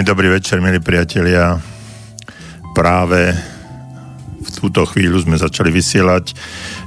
[0.00, 1.60] Príjemný dobrý večer, milí priatelia.
[2.72, 3.36] Práve
[4.40, 6.32] v túto chvíľu sme začali vysielať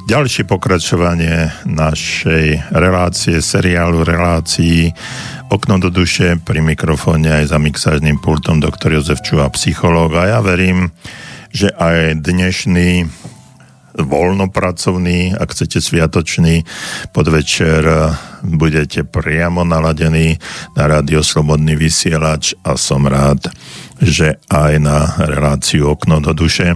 [0.09, 4.89] ďalšie pokračovanie našej relácie, seriálu relácií
[5.45, 10.17] Okno do duše pri mikrofóne aj za mixážnym pultom doktor Jozef Čuha, psychológ.
[10.17, 10.89] A ja verím,
[11.53, 13.05] že aj dnešný
[13.93, 16.65] voľnopracovný, ak chcete sviatočný
[17.13, 17.85] podvečer
[18.43, 20.37] budete priamo naladení
[20.75, 23.47] na rádio Slobodný vysielač a som rád,
[24.03, 26.75] že aj na reláciu Okno do duše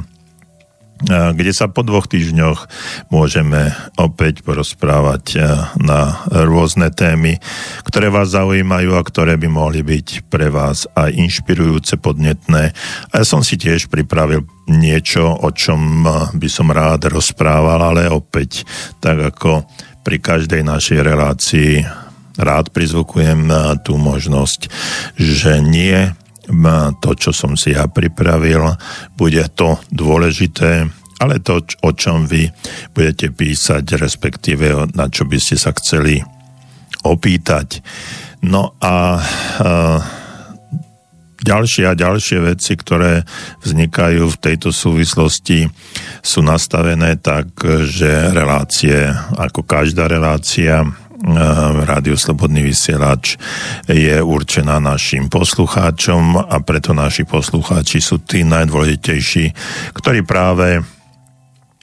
[1.07, 2.65] kde sa po dvoch týždňoch
[3.13, 3.69] môžeme
[4.01, 5.37] opäť porozprávať
[5.77, 7.37] na rôzne témy,
[7.85, 12.73] ktoré vás zaujímajú a ktoré by mohli byť pre vás aj inšpirujúce, podnetné.
[13.13, 18.65] A ja som si tiež pripravil niečo, o čom by som rád rozprával, ale opäť
[18.97, 19.69] tak ako
[20.07, 21.83] pri každej našej relácii
[22.39, 23.51] rád prizvukujem
[23.83, 24.71] tú možnosť,
[25.19, 26.15] že nie
[27.03, 28.71] to, čo som si ja pripravil,
[29.19, 30.87] bude to dôležité,
[31.19, 32.47] ale to, o čom vy
[32.95, 36.23] budete písať, respektíve na čo by ste sa chceli
[37.03, 37.83] opýtať.
[38.47, 39.99] No a uh,
[41.47, 43.23] ďalšie a ďalšie veci, ktoré
[43.63, 45.71] vznikajú v tejto súvislosti,
[46.19, 47.55] sú nastavené tak,
[47.87, 49.07] že relácie,
[49.39, 50.83] ako každá relácia,
[51.87, 53.41] Rádio Slobodný vysielač
[53.89, 59.45] je určená našim poslucháčom a preto naši poslucháči sú tí najdôležitejší,
[59.97, 60.85] ktorí práve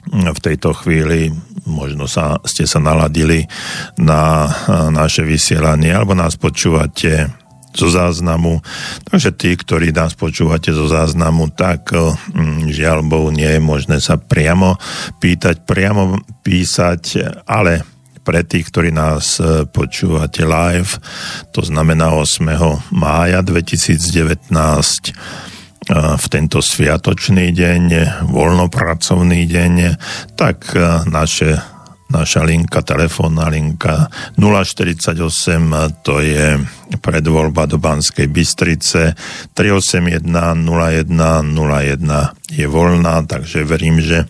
[0.07, 1.35] v tejto chvíli
[1.67, 3.43] možno sa, ste sa naladili
[3.99, 4.47] na
[4.93, 7.27] naše vysielanie alebo nás počúvate
[7.75, 8.63] zo záznamu.
[9.11, 14.15] Takže tí, ktorí nás počúvate zo záznamu, tak mm, žiaľ Bohu nie je možné sa
[14.15, 14.79] priamo
[15.19, 17.01] pýtať, priamo písať,
[17.45, 17.83] ale
[18.25, 20.97] pre tých, ktorí nás e, počúvate live,
[21.53, 22.41] to znamená 8.
[22.89, 25.11] mája 2019 e,
[26.17, 27.83] v tento sviatočný deň,
[28.25, 29.73] voľnopracovný deň,
[30.33, 30.73] tak
[31.05, 31.74] naše,
[32.09, 35.17] naša linka, telefónna linka 048,
[36.05, 36.61] to je
[37.01, 39.17] predvoľba do Banskej Bystrice,
[39.57, 44.29] 381 0101 je voľná, takže verím, že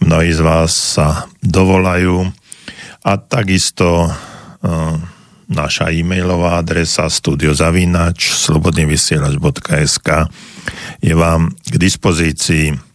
[0.00, 2.24] mnohí z vás sa dovolajú
[3.04, 4.96] a takisto uh,
[5.48, 10.08] naša e-mailová adresa studiozavinač slobodnyvysielač.sk
[11.04, 12.93] je vám k dispozícii.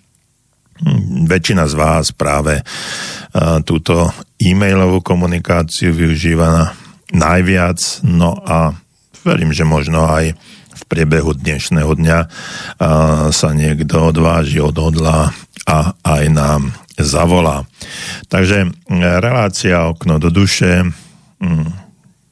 [1.27, 6.71] Väčšina z vás práve uh, túto e-mailovú komunikáciu využíva
[7.11, 8.71] najviac, no a
[9.27, 10.33] verím, že možno aj
[10.69, 12.29] v priebehu dnešného dňa uh,
[13.35, 15.35] sa niekto odváži, odhodlá
[15.67, 16.61] a aj nám
[16.95, 17.67] zavolá.
[18.31, 18.71] Takže
[19.19, 20.83] relácia Okno do duše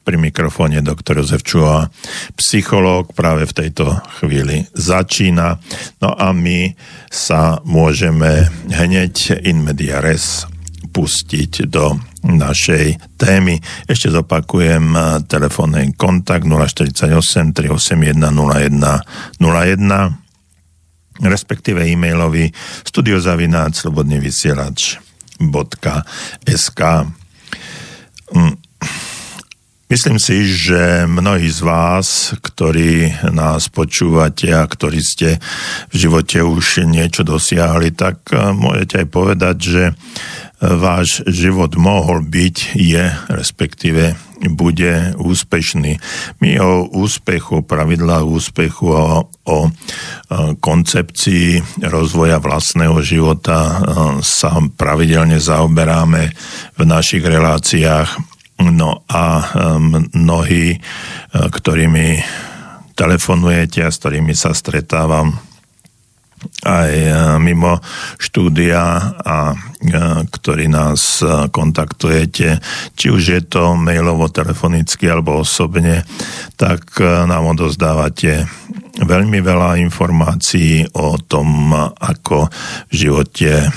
[0.08, 1.92] pri mikrofóne doktor Jozef Čuha,
[2.40, 5.60] psychológ práve v tejto chvíli začína.
[6.00, 6.72] No a my
[7.12, 10.48] sa môžeme hneď in media res
[10.96, 13.60] pustiť do našej témy.
[13.84, 14.96] Ešte zopakujem
[15.28, 18.80] telefónny kontakt 048 381 01
[19.36, 22.48] 01 respektíve e-mailový
[22.88, 26.80] studiozavináč slobodný vysielač.sk
[28.32, 28.67] mm.
[29.88, 35.40] Myslím si, že mnohí z vás, ktorí nás počúvate a ktorí ste
[35.88, 39.82] v živote už niečo dosiahli, tak eh, môžete aj povedať, že
[40.58, 44.18] váš život mohol byť, je, respektíve
[44.50, 46.02] bude úspešný.
[46.42, 49.56] My o úspechu, pravidlách úspechu, o, o
[50.58, 53.82] koncepcii rozvoja vlastného života
[54.22, 56.34] sa pravidelne zaoberáme
[56.74, 58.37] v našich reláciách.
[58.58, 59.24] No a
[60.18, 60.82] mnohí,
[61.30, 62.08] ktorými
[62.98, 65.38] telefonujete a s ktorými sa stretávam,
[66.66, 67.10] aj e,
[67.42, 67.82] mimo
[68.18, 68.82] štúdia
[69.14, 69.56] a e,
[70.26, 72.58] ktorí nás kontaktujete,
[72.98, 76.02] či už je to mailovo, telefonicky alebo osobne,
[76.58, 78.46] tak nám odozdávate
[78.98, 82.50] veľmi veľa informácií o tom, ako
[82.90, 83.70] v živote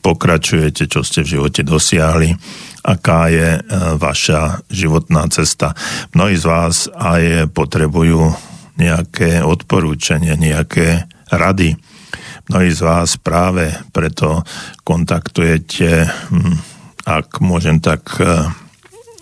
[0.00, 2.32] pokračujete, čo ste v živote dosiahli,
[2.82, 3.58] aká je
[3.98, 5.74] vaša životná cesta.
[6.14, 8.32] Mnohí z vás aj potrebujú
[8.78, 11.76] nejaké odporúčanie, nejaké rady.
[12.48, 14.40] Mnohí z vás práve preto
[14.86, 16.56] kontaktujete, hm,
[17.04, 18.48] ak môžem tak eh,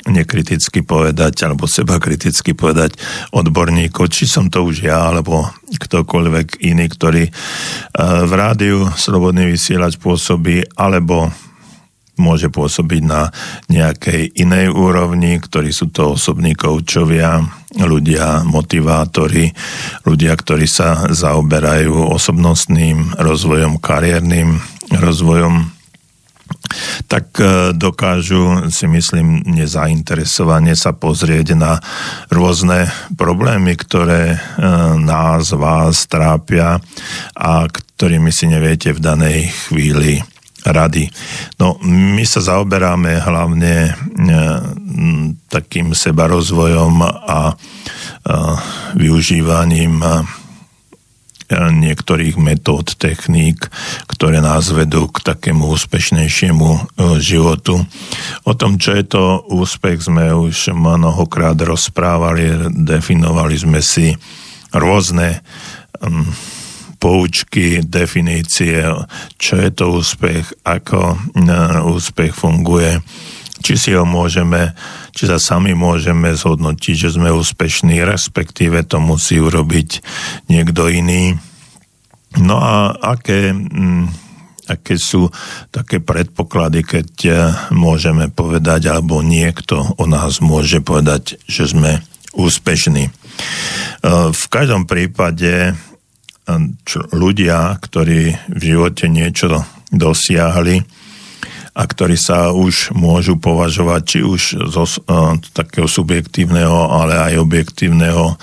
[0.07, 2.95] nekriticky povedať, alebo seba kriticky povedať
[3.35, 7.33] odborníkov, či som to už ja, alebo ktokoľvek iný, ktorý eh,
[8.23, 11.33] v rádiu Slobodný vysielač pôsobí, alebo
[12.17, 13.29] môže pôsobiť na
[13.69, 17.45] nejakej inej úrovni, ktorí sú to osobní koučovia,
[17.77, 19.53] ľudia, motivátori,
[20.09, 24.57] ľudia, ktorí sa zaoberajú osobnostným rozvojom, kariérnym
[24.97, 25.77] rozvojom,
[27.07, 31.79] tak e, dokážu, si myslím, nezainteresovane sa pozrieť na
[32.31, 34.39] rôzne problémy, ktoré e,
[35.03, 36.79] nás, vás trápia
[37.35, 40.23] a ktorými si neviete v danej chvíli
[40.67, 41.07] rady.
[41.63, 43.93] No, my sa zaoberáme hlavne e,
[45.47, 47.55] takým sebarozvojom a
[48.99, 50.03] využívaním
[51.55, 53.71] niektorých metód, techník,
[54.11, 56.81] ktoré nás vedú k takému úspešnejšiemu e,
[57.23, 57.87] životu.
[58.43, 64.11] O tom, čo je to úspech, sme už mnohokrát rozprávali, definovali sme si
[64.75, 65.47] rôzne
[66.97, 68.83] poučky, definície,
[69.37, 73.01] čo je to úspech, ako uh, úspech funguje,
[73.63, 74.77] či si ho môžeme,
[75.17, 80.05] či sa sami môžeme zhodnotiť, že sme úspešní, respektíve to musí urobiť
[80.53, 81.35] niekto iný.
[82.37, 83.57] No a aké,
[84.69, 85.33] aké sú
[85.73, 87.37] také predpoklady, keď eh,
[87.73, 92.05] môžeme povedať, alebo niekto o nás môže povedať, že sme
[92.37, 93.09] úspešní.
[93.09, 93.13] Eh,
[94.31, 95.75] v každom prípade
[97.11, 100.83] ľudia, ktorí v živote niečo dosiahli,
[101.77, 108.41] a ktorí sa už môžu považovať či už zo uh, takého subjektívneho, ale aj objektívneho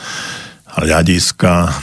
[0.78, 1.74] hľadiska uh,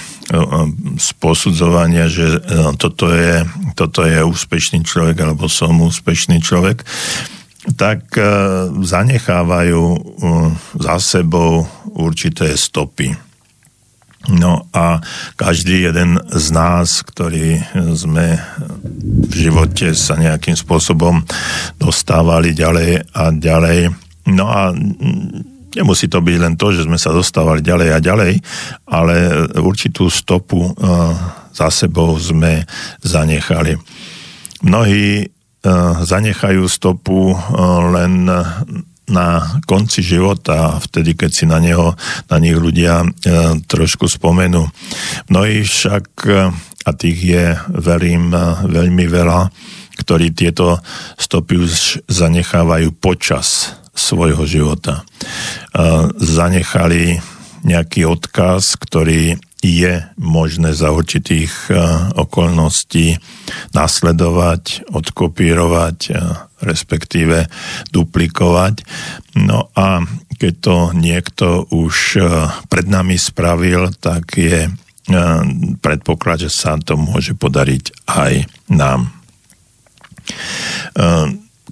[0.95, 2.39] z posudzovania, že
[2.79, 3.43] toto je,
[3.75, 6.87] toto je úspešný človek alebo som úspešný človek,
[7.77, 8.17] tak
[8.73, 9.85] zanechávajú
[10.81, 13.30] za sebou určité stopy
[14.29, 15.01] No a
[15.41, 17.57] každý jeden z nás, ktorí
[17.97, 18.37] sme
[19.31, 21.25] v živote sa nejakým spôsobom
[21.81, 23.89] dostávali ďalej a ďalej,
[24.29, 24.77] no a
[25.77, 28.33] nemusí to byť len to, že sme sa dostávali ďalej a ďalej,
[28.91, 29.15] ale
[29.57, 30.73] určitú stopu eh,
[31.55, 32.67] za sebou sme
[33.01, 33.79] zanechali.
[34.67, 35.29] Mnohí eh,
[36.05, 37.39] zanechajú stopu eh,
[37.95, 38.29] len
[39.11, 41.99] na konci života, vtedy, keď si na neho,
[42.31, 43.09] na nich ľudia e,
[43.67, 44.65] trošku spomenú.
[45.29, 46.55] Mnohí však, e,
[46.87, 48.41] a tých je, verím, e,
[48.71, 49.51] veľmi veľa,
[50.01, 50.81] ktorí tieto
[51.19, 55.05] stopy už zanechávajú počas svojho života.
[56.17, 57.21] Zanechali
[57.69, 61.53] nejaký odkaz, ktorý je možné za určitých
[62.17, 63.21] okolností
[63.77, 65.99] nasledovať, odkopírovať,
[66.65, 67.45] respektíve
[67.93, 68.75] duplikovať.
[69.37, 70.01] No a
[70.41, 72.21] keď to niekto už e,
[72.73, 74.73] pred nami spravil, tak je
[75.81, 78.33] predpoklad, že sa to môže podariť aj
[78.71, 79.11] nám.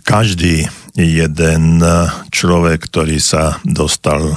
[0.02, 0.66] Každý
[0.99, 1.78] jeden
[2.35, 4.35] človek, ktorý sa dostal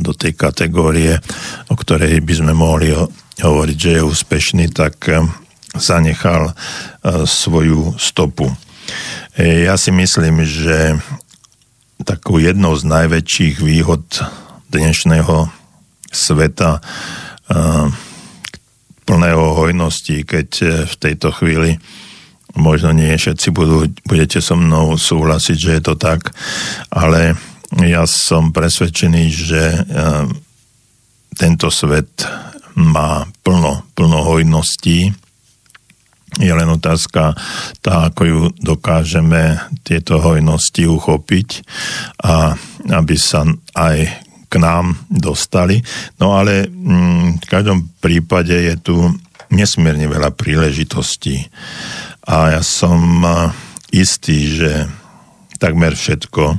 [0.00, 1.20] do tej kategórie,
[1.68, 2.96] o ktorej by sme mohli
[3.36, 4.96] hovoriť, že je úspešný, tak
[5.76, 6.56] zanechal
[7.28, 8.48] svoju stopu.
[9.36, 10.98] E, ja si myslím, že
[12.02, 14.02] takou jednou z najväčších výhod
[14.72, 15.48] dnešného
[16.10, 16.80] sveta e,
[19.06, 21.78] plného hojnosti, keď e, v tejto chvíli
[22.58, 26.34] možno nie všetci budú, budete so mnou súhlasiť, že je to tak,
[26.90, 27.38] ale
[27.78, 29.62] ja som presvedčený, že
[31.38, 32.26] tento svet
[32.74, 35.14] má plno, plno hojností
[36.38, 37.34] je len otázka
[37.82, 41.48] tá, ako ju dokážeme tieto hojnosti uchopiť
[42.22, 42.54] a
[42.86, 43.42] aby sa
[43.74, 43.98] aj
[44.50, 45.82] k nám dostali.
[46.22, 48.94] No ale mm, v každom prípade je tu
[49.50, 51.50] nesmierne veľa príležitostí.
[52.26, 53.24] A ja som
[53.90, 54.72] istý, že
[55.60, 56.56] takmer všetko,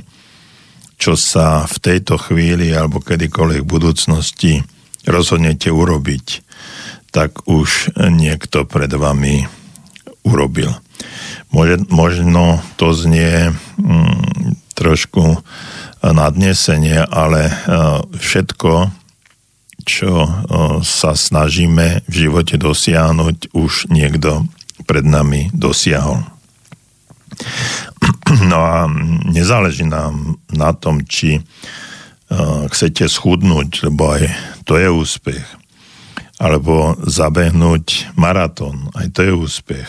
[0.98, 4.52] čo sa v tejto chvíli alebo kedykoľvek v budúcnosti
[5.02, 6.26] rozhodnete urobiť,
[7.10, 9.44] tak už niekto pred vami
[10.22, 10.70] urobil.
[11.90, 15.42] Možno to znie mm, trošku
[16.02, 18.90] nadnesenie, ale uh, všetko,
[19.82, 20.30] čo
[20.86, 24.46] sa snažíme v živote dosiahnuť, už niekto
[24.84, 26.22] pred nami dosiahol.
[28.32, 28.88] No a
[29.28, 34.24] nezáleží nám na tom, či uh, chcete schudnúť, lebo aj
[34.64, 35.44] to je úspech.
[36.40, 39.88] Alebo zabehnúť maratón, aj to je úspech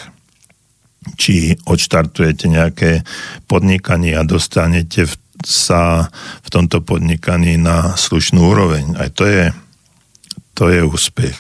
[1.20, 3.04] či odštartujete nejaké
[3.52, 5.08] podnikanie a dostanete
[5.44, 6.08] sa
[6.40, 8.96] v tomto podnikaní na slušnú úroveň.
[8.96, 9.52] Aj to je,
[10.56, 11.36] to je úspech.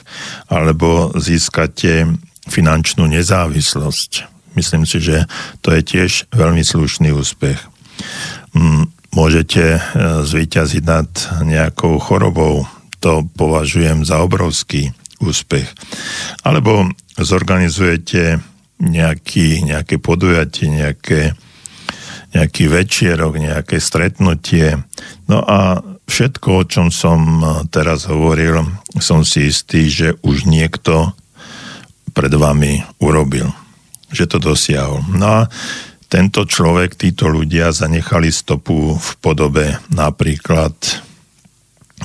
[0.52, 2.12] Alebo získate
[2.48, 4.30] finančnú nezávislosť.
[4.54, 5.26] Myslím si, že
[5.66, 7.58] to je tiež veľmi slušný úspech.
[9.14, 9.80] Môžete e,
[10.26, 11.10] zvíťaziť nad
[11.46, 12.66] nejakou chorobou.
[13.04, 15.68] to považujem za obrovský úspech.
[16.42, 16.88] Alebo
[17.20, 18.40] zorganizujete
[18.80, 21.36] nejaký, nejaké podujatie, nejaké,
[22.32, 24.80] nejaký večierok, nejaké stretnutie.
[25.28, 28.64] No a všetko, o čom som teraz hovoril,
[29.04, 31.12] som si istý, že už niekto
[32.14, 33.50] pred vami urobil.
[34.14, 35.02] Že to dosiahol.
[35.10, 35.50] No a
[36.14, 40.78] tento človek, títo ľudia zanechali stopu v podobe napríklad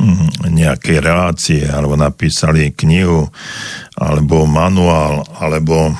[0.01, 3.29] hm, nejakej relácie, alebo napísali knihu,
[4.01, 5.95] alebo manuál, alebo e,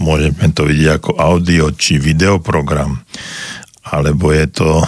[0.00, 3.04] môžeme to vidieť ako audio či videoprogram,
[3.84, 4.86] alebo je to e,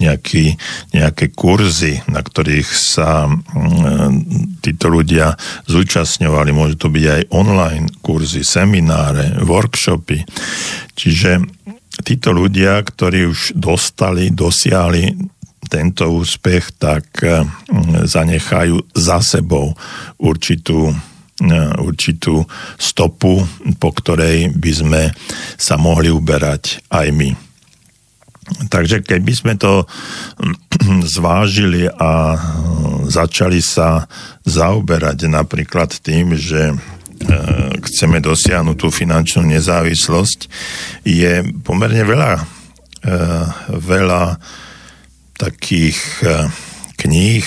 [0.00, 0.56] nejaký,
[0.96, 5.36] nejaké kurzy, na ktorých sa mm, títo ľudia
[5.68, 6.50] zúčastňovali.
[6.56, 10.24] Môžu to byť aj online kurzy, semináre, workshopy.
[10.96, 11.44] Čiže
[12.02, 15.12] títo ľudia, ktorí už dostali, dosiahli
[15.68, 19.76] tento úspech, tak mm, zanechajú za sebou
[20.18, 22.42] určitú mm, určitú
[22.80, 23.44] stopu,
[23.76, 25.02] po ktorej by sme
[25.60, 27.49] sa mohli uberať aj my.
[28.50, 29.86] Takže keby sme to
[31.14, 32.36] zvážili a
[33.06, 34.06] začali sa
[34.46, 36.76] zaoberať napríklad tým, že e,
[37.90, 40.40] chceme dosiahnuť tú finančnú nezávislosť,
[41.06, 42.42] je pomerne veľa, e,
[43.74, 44.24] veľa
[45.38, 46.26] takých e,
[47.00, 47.46] kníh,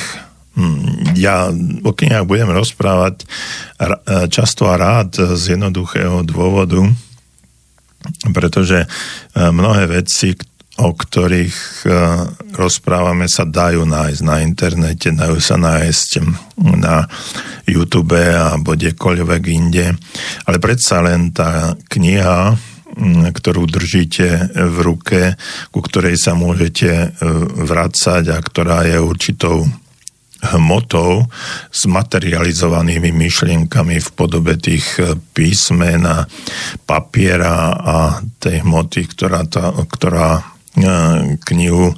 [0.56, 1.52] hm, ja
[1.84, 3.26] o knihách budem rozprávať
[4.34, 6.82] často a rád z jednoduchého dôvodu,
[8.34, 8.90] pretože
[9.38, 10.36] mnohé veci,
[10.82, 11.90] o ktorých e,
[12.58, 16.10] rozprávame, sa dajú nájsť na internete, dajú sa nájsť
[16.82, 17.06] na
[17.70, 19.94] YouTube alebo kdekoľvek inde.
[20.50, 22.58] Ale predsa len tá kniha,
[23.34, 25.22] ktorú držíte v ruke,
[25.70, 27.08] ku ktorej sa môžete e,
[27.70, 29.70] vracať a ktorá je určitou
[30.44, 31.24] hmotou
[31.72, 36.26] s materializovanými myšlienkami v podobe tých e, písmen a
[36.86, 37.98] papiera a
[38.42, 40.53] tej hmoty, ktorá, tá, ktorá
[41.46, 41.94] knihu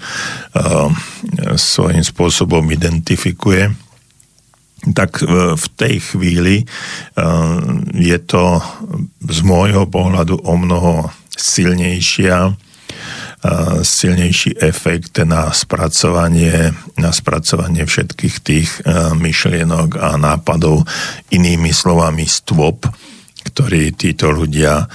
[1.56, 3.72] svojím spôsobom identifikuje,
[4.94, 6.66] tak e, v tej chvíli e,
[7.96, 8.62] je to
[9.26, 12.54] z môjho pohľadu o mnoho silnejšia
[13.86, 20.82] silnejší efekt na spracovanie, na spracovanie všetkých tých e, myšlienok a nápadov
[21.30, 22.90] inými slovami stôp,
[23.56, 24.86] ktorý títo ľudia e,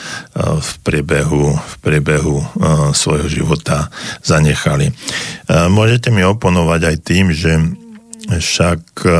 [0.61, 2.47] v priebehu, v priebehu e,
[2.93, 3.88] svojho života
[4.21, 4.93] zanechali.
[4.93, 4.95] E,
[5.73, 7.57] môžete mi oponovať aj tým, že
[8.31, 9.11] však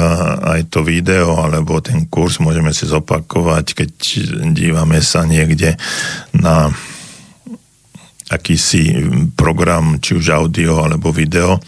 [0.45, 3.91] aj to video alebo ten kurz môžeme si zopakovať, keď
[4.55, 5.75] dívame sa niekde
[6.31, 6.71] na
[8.31, 8.95] akýsi
[9.35, 11.59] program, či už audio alebo video,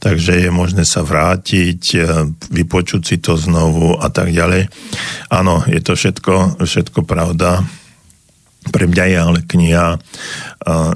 [0.00, 1.98] takže je možné sa vrátiť, e,
[2.56, 4.72] vypočuť si to znovu a tak ďalej.
[5.28, 7.60] Áno, je to všetko, všetko pravda.
[8.66, 9.98] Pre mňa je ale kniha e,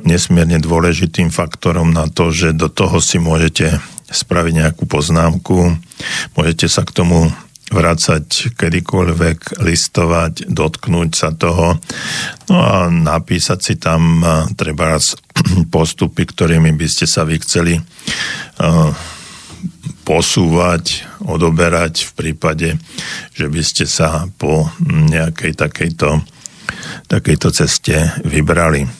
[0.08, 3.76] nesmierne dôležitým faktorom na to, že do toho si môžete
[4.10, 5.78] spraviť nejakú poznámku,
[6.34, 7.30] môžete sa k tomu
[7.70, 11.78] vrácať kedykoľvek, listovať, dotknúť sa toho.
[12.50, 14.26] No a napísať si tam
[14.58, 15.14] treba raz
[15.74, 17.78] postupy, ktorými by ste sa vy chceli
[20.02, 22.68] posúvať, odoberať v prípade,
[23.30, 26.18] že by ste sa po nejakej takejto,
[27.06, 27.94] takejto ceste
[28.26, 29.00] vybrali.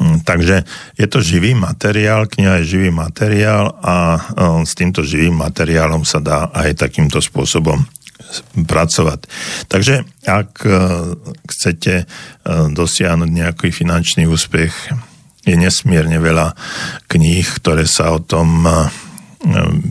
[0.00, 0.64] Mm, takže
[0.96, 6.22] je to živý materiál, kniha je živý materiál a um, s týmto živým materiálom sa
[6.22, 7.84] dá aj takýmto spôsobom
[8.54, 9.28] pracovať.
[9.68, 11.12] Takže ak uh,
[11.48, 14.72] chcete uh, dosiahnuť nejaký finančný úspech,
[15.42, 16.54] je nesmierne veľa
[17.10, 18.62] kníh, ktoré sa o tom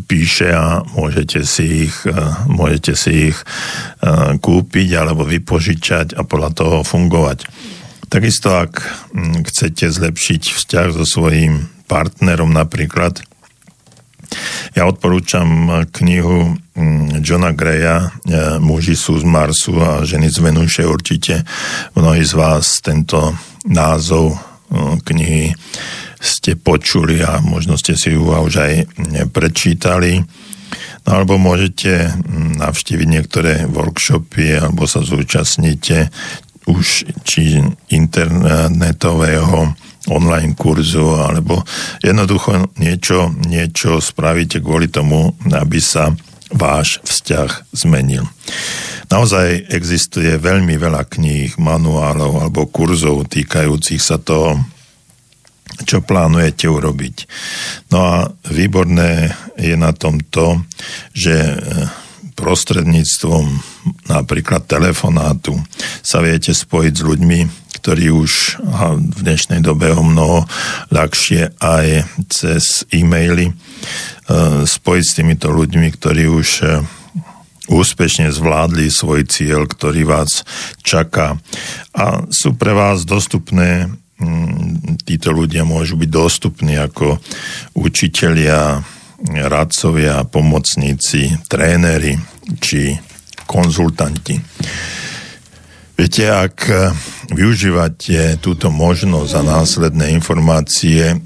[0.08, 1.96] píše a môžete si ich,
[2.48, 3.38] môžete si ich
[4.40, 7.52] kúpiť alebo vypožičať a podľa toho fungovať.
[8.12, 8.84] Takisto, ak
[9.16, 13.24] mm, chcete zlepšiť vzťah so svojím partnerom napríklad,
[14.76, 15.48] ja odporúčam
[15.96, 21.48] knihu mm, Johna Greya e, Muži sú z Marsu a ženy z Venuše určite.
[21.96, 23.32] Mnohí z vás tento
[23.64, 24.38] názov e,
[25.08, 25.56] knihy
[26.20, 28.74] ste počuli a možno ste si ju už aj
[29.32, 30.20] prečítali.
[31.08, 36.12] No alebo môžete mm, navštíviť niektoré workshopy alebo sa zúčastníte
[36.70, 37.58] už či
[37.90, 39.74] internetového
[40.10, 41.62] online kurzu, alebo
[42.02, 46.14] jednoducho niečo, niečo spravíte kvôli tomu, aby sa
[46.52, 48.26] váš vzťah zmenil.
[49.12, 54.60] Naozaj existuje veľmi veľa kníh, manuálov alebo kurzov týkajúcich sa toho,
[55.88, 57.16] čo plánujete urobiť.
[57.92, 58.16] No a
[58.52, 60.60] výborné je na tom to,
[61.16, 61.34] že
[62.34, 63.46] prostredníctvom
[64.08, 65.60] napríklad telefonátu
[66.02, 67.40] sa viete spojiť s ľuďmi,
[67.82, 68.62] ktorí už
[69.16, 70.46] v dnešnej dobe o mnoho
[70.94, 73.52] ľahšie aj cez e-maily
[74.66, 76.50] spojiť s týmito ľuďmi, ktorí už
[77.72, 80.44] úspešne zvládli svoj cieľ, ktorý vás
[80.84, 81.40] čaká.
[81.96, 83.88] A sú pre vás dostupné,
[85.08, 87.18] títo ľudia môžu byť dostupní ako
[87.74, 88.84] učitelia,
[89.30, 92.18] radcovia, pomocníci, tréneri
[92.58, 92.96] či
[93.46, 94.40] konzultanti.
[95.94, 96.58] Viete, ak
[97.30, 101.20] využívate túto možnosť a následné informácie, eh,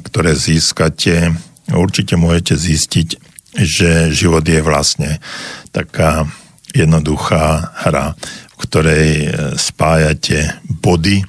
[0.00, 1.36] ktoré získate,
[1.72, 3.08] určite môžete zistiť,
[3.54, 5.22] že život je vlastne
[5.70, 6.26] taká
[6.74, 8.18] jednoduchá hra,
[8.54, 11.22] v ktorej e, spájate body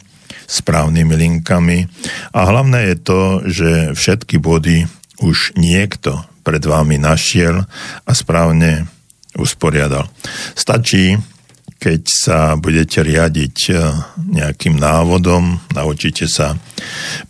[0.49, 1.85] správnymi linkami
[2.33, 4.89] a hlavné je to, že všetky body
[5.21, 7.65] už niekto pred vami našiel
[8.05, 8.85] a správne
[9.35, 10.07] usporiadal.
[10.55, 11.17] Stačí,
[11.75, 13.73] keď sa budete riadiť e,
[14.31, 16.55] nejakým návodom, naučíte sa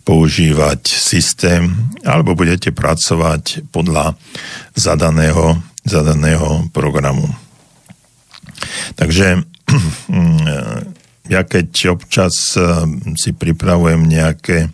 [0.06, 1.74] používať systém
[2.06, 4.14] alebo budete pracovať podľa
[4.78, 7.26] zadaného, zadaného programu.
[8.94, 9.44] Takže
[11.28, 12.62] ja keď občas e,
[13.18, 14.70] si pripravujem nejaké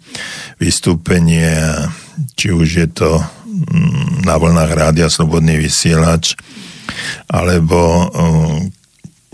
[0.57, 1.53] vystúpenie,
[2.37, 3.11] či už je to
[4.23, 6.37] na vlnách rádia Slobodný vysielač,
[7.29, 8.05] alebo e,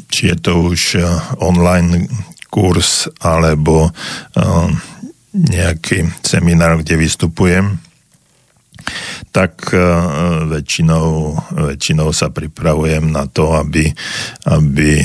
[0.08, 1.04] či je to už eh,
[1.44, 2.08] online
[2.48, 4.68] kurz alebo eh,
[5.36, 7.76] nejaký seminár, kde vystupujem,
[9.30, 9.84] tak eh,
[10.48, 13.92] väčšinou, väčšinou sa pripravujem na to, aby,
[14.48, 15.04] aby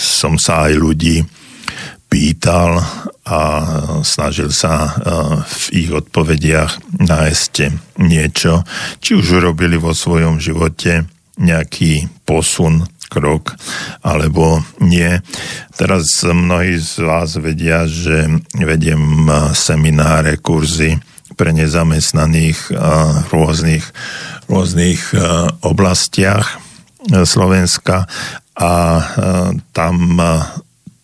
[0.00, 1.20] som sa aj ľudí
[2.08, 2.80] pýtal
[3.28, 3.40] a
[4.02, 4.96] snažil sa
[5.44, 7.54] v ich odpovediach nájsť
[8.02, 8.66] niečo,
[8.98, 11.06] či už urobili vo svojom živote
[11.38, 13.54] nejaký posun krok,
[14.02, 15.22] alebo nie.
[15.78, 18.26] Teraz mnohí z vás vedia, že
[18.58, 20.98] vediem semináre, kurzy
[21.38, 23.86] pre nezamestnaných v rôznych,
[24.50, 25.14] rôznych
[25.62, 26.58] oblastiach
[27.06, 28.10] Slovenska
[28.60, 28.72] a
[29.72, 29.96] tam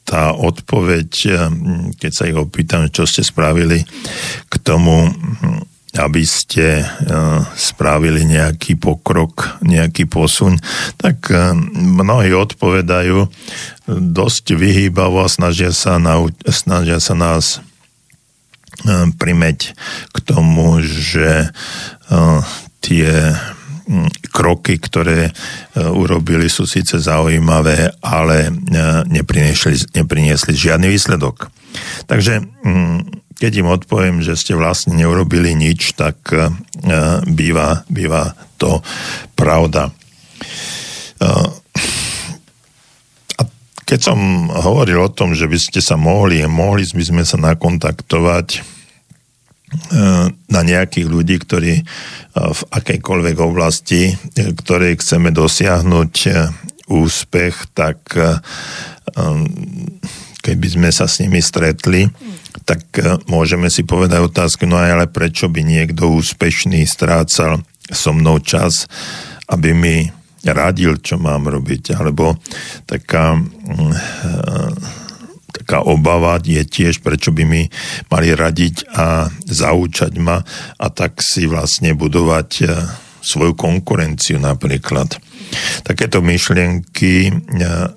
[0.07, 1.11] tá odpoveď,
[1.99, 3.83] keď sa ich opýtam, čo ste spravili
[4.47, 5.11] k tomu,
[5.97, 6.87] aby ste e,
[7.57, 10.61] spravili nejaký pokrok, nejaký posun,
[11.01, 13.27] tak e, mnohí odpovedajú
[13.88, 17.59] dosť vyhýbavo a snažia sa, nau- snažia sa nás
[18.85, 19.59] e, primeť
[20.12, 21.51] k tomu, že
[22.85, 23.35] tie
[24.35, 25.31] kroky, ktoré
[25.75, 28.51] urobili, sú síce zaujímavé, ale
[29.07, 31.49] nepriniesli, nepriniesli žiadny výsledok.
[32.11, 32.42] Takže
[33.37, 36.49] keď im odpoviem, že ste vlastne neurobili nič, tak uh,
[37.29, 38.81] býva, býva to
[39.37, 39.92] pravda.
[43.87, 48.75] Keď som hovoril o tom, že by ste sa mohli, mohli by sme sa nakontaktovať
[50.48, 51.74] na nejakých ľudí, ktorí
[52.34, 56.14] v akejkoľvek oblasti, ktorej chceme dosiahnuť
[56.86, 57.98] úspech, tak
[60.46, 62.06] keby sme sa s nimi stretli,
[62.62, 68.38] tak e, môžeme si povedať otázku, no ale prečo by niekto úspešný strácal so mnou
[68.38, 68.86] čas,
[69.50, 69.96] aby mi
[70.46, 72.38] radil, čo mám robiť, alebo
[72.86, 73.98] taká, mm, e,
[75.57, 77.62] taká obava je tiež, prečo by mi
[78.12, 80.45] mali radiť a zaučať ma
[80.77, 82.64] a tak si vlastne budovať e,
[83.25, 85.16] svoju konkurenciu napríklad.
[85.83, 87.33] Takéto myšlienky, e,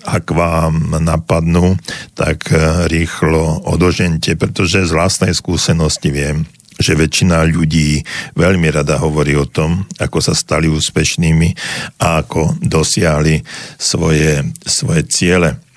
[0.08, 1.76] ak vám napadnú,
[2.16, 6.48] tak e, rýchlo odožente, pretože z vlastnej skúsenosti viem,
[6.80, 8.00] že väčšina ľudí
[8.40, 11.52] veľmi rada hovorí o tom, ako sa stali úspešnými
[12.00, 13.44] a ako dosiahli
[13.76, 15.69] svoje, svoje ciele.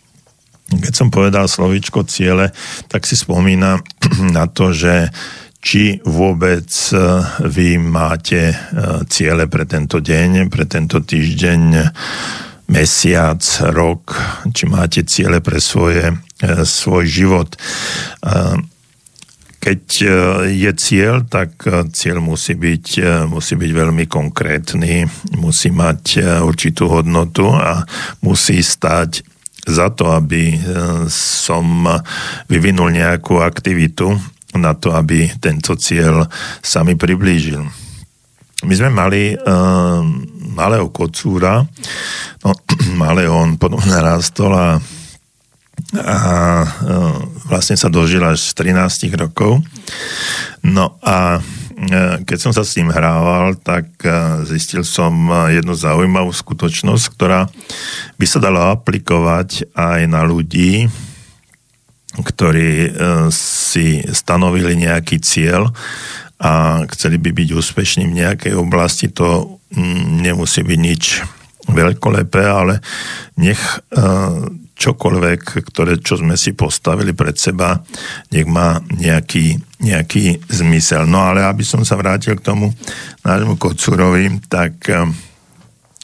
[0.81, 2.55] Keď som povedal slovičko ciele,
[2.89, 3.83] tak si spomínam
[4.37, 5.13] na to, že
[5.63, 6.99] či vôbec e,
[7.47, 8.57] vy máte e,
[9.07, 11.63] ciele pre tento deň, pre tento týždeň,
[12.75, 13.39] mesiac,
[13.71, 14.11] rok,
[14.51, 16.15] či máte ciele pre svoje, e,
[16.67, 17.55] svoj život.
[19.63, 19.83] Keď
[20.51, 21.63] je cieľ, tak
[21.95, 22.87] cieľ musí byť,
[23.31, 25.07] musí byť veľmi konkrétny,
[25.39, 27.87] musí mať určitú hodnotu a
[28.27, 29.23] musí stať
[29.63, 30.59] za to, aby
[31.07, 31.87] som
[32.51, 34.11] vyvinul nejakú aktivitu,
[34.59, 36.29] na to, aby tento cieľ
[36.61, 37.63] sa mi priblížil.
[38.63, 40.03] My sme mali uh,
[40.55, 41.65] malého kocúra,
[42.45, 42.51] no,
[43.03, 44.79] malé on potom narastol a,
[45.93, 46.65] a
[47.45, 49.61] vlastne sa dožil až z 13 rokov.
[50.65, 51.45] No a
[52.25, 53.91] keď som sa s ním hrával, tak
[54.49, 55.13] zistil som
[55.51, 57.51] jednu zaujímavú skutočnosť, ktorá
[58.17, 60.89] by sa dala aplikovať aj na ľudí,
[62.17, 62.93] ktorí
[63.33, 65.73] si stanovili nejaký cieľ
[66.43, 69.13] a chceli by byť úspešní v nejakej oblasti.
[69.17, 71.05] To mm, nemusí byť nič
[71.71, 72.75] veľkolepé, ale
[73.39, 73.61] nech
[74.83, 77.79] čokoľvek, ktoré, čo sme si postavili pred seba,
[78.35, 81.07] nech má nejaký, nejaký zmysel.
[81.07, 82.75] No ale aby som sa vrátil k tomu
[83.23, 85.07] nášmu Kocurovi, tak eh,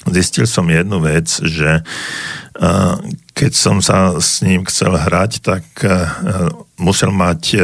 [0.06, 2.94] zistil som jednu vec, že eh,
[3.34, 6.06] keď som sa s ním chcel hrať, tak eh,
[6.78, 7.58] musel mať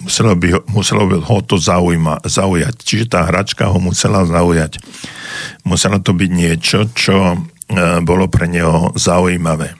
[0.00, 2.72] muselo by, muselo by ho to zaujíma, zaujať.
[2.80, 4.80] Čiže tá hračka ho musela zaujať.
[5.68, 7.36] Muselo to byť niečo, čo
[8.02, 9.79] bolo pre neho zaujímavé.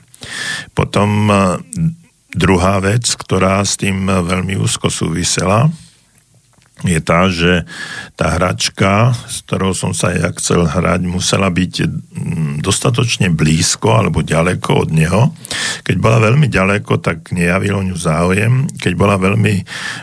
[0.73, 1.35] Potom e,
[2.31, 5.67] druhá vec, ktorá s tým veľmi úzko súvisela,
[6.81, 7.61] je tá, že
[8.17, 11.73] tá hračka, s ktorou som sa ja chcel hrať, musela byť
[12.61, 15.29] dostatočne blízko alebo ďaleko od neho.
[15.85, 18.53] Keď bola veľmi ďaleko, tak nejavil o ňu záujem.
[18.81, 19.55] Keď bola veľmi,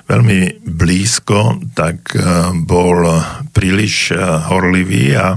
[0.06, 2.22] veľmi blízko, tak e,
[2.62, 3.10] bol
[3.50, 5.34] príliš e, horlivý a,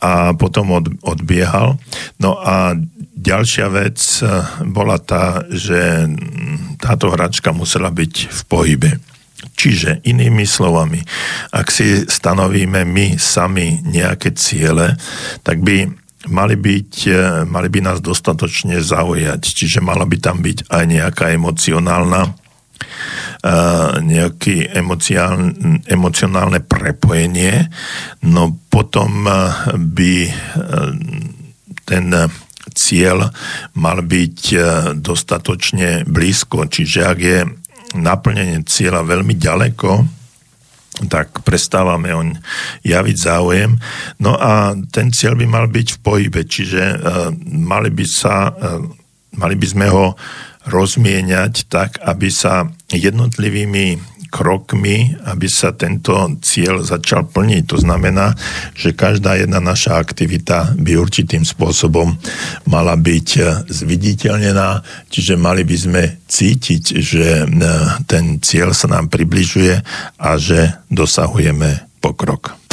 [0.00, 1.76] a potom od, odbiehal.
[2.16, 2.72] No a
[3.16, 4.28] Ďalšia vec eh,
[4.68, 6.04] bola tá, že
[6.76, 8.92] táto hračka musela byť v pohybe.
[9.56, 11.00] Čiže inými slovami,
[11.48, 15.00] ak si stanovíme my sami nejaké ciele,
[15.40, 15.88] tak by
[16.28, 19.40] mali, byť, eh, mali by nás dostatočne zaujať.
[19.40, 22.36] Čiže mala by tam byť aj nejaká emocionálna
[23.40, 24.76] eh, nejaké
[25.88, 27.72] emocionálne prepojenie,
[28.28, 29.24] no potom
[29.72, 30.14] by
[31.88, 32.04] ten
[32.74, 33.30] cieľ
[33.78, 34.58] mal byť e,
[34.98, 36.66] dostatočne blízko.
[36.66, 37.38] Čiže ak je
[37.94, 40.16] naplnenie cieľa veľmi ďaleko,
[41.12, 42.32] tak prestávame on
[42.80, 43.76] javiť záujem.
[44.16, 48.80] No a ten cieľ by mal byť v pohybe, čiže uh, mali by sa, uh,
[49.36, 50.16] mali by sme ho
[50.66, 57.62] rozmieňať tak, aby sa jednotlivými krokmi, aby sa tento cieľ začal plniť.
[57.70, 58.34] To znamená,
[58.76, 62.14] že každá jedna naša aktivita by určitým spôsobom
[62.68, 67.48] mala byť eh, zviditeľnená, čiže mali by sme cítiť, že eh,
[68.04, 69.74] ten cieľ sa nám približuje
[70.18, 72.65] a že dosahujeme pokrok.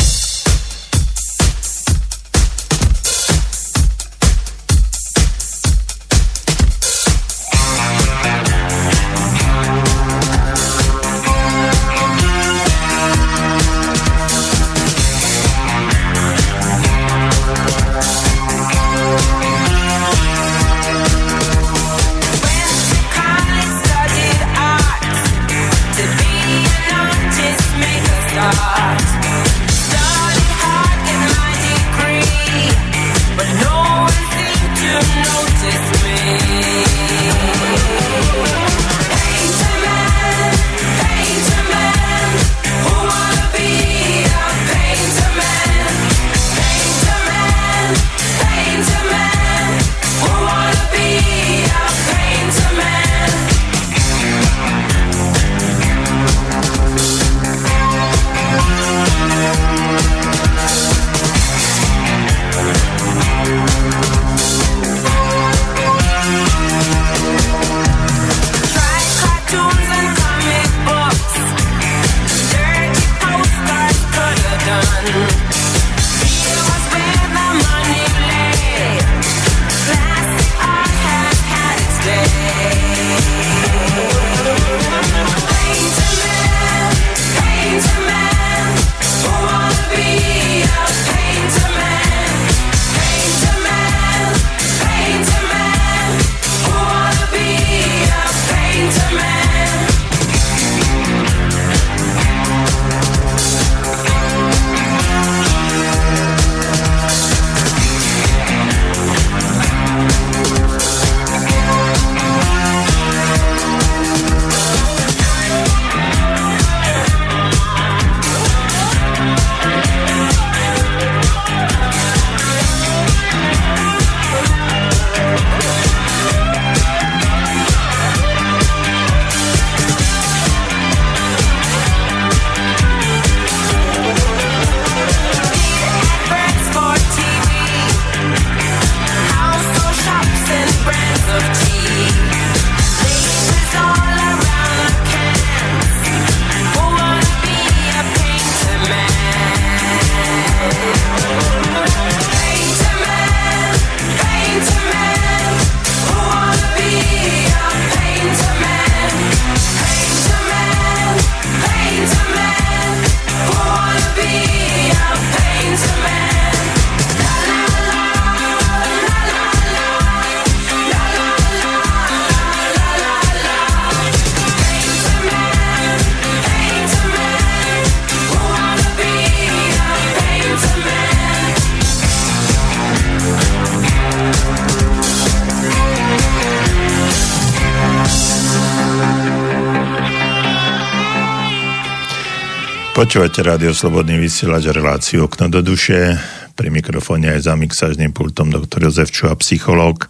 [193.04, 196.16] Počúvate rádio Slobodný vysielač reláciu Okno do duše.
[196.56, 200.08] Pri mikrofóne aj za mixážnym pultom doktor Jozef Čuha, psychológ.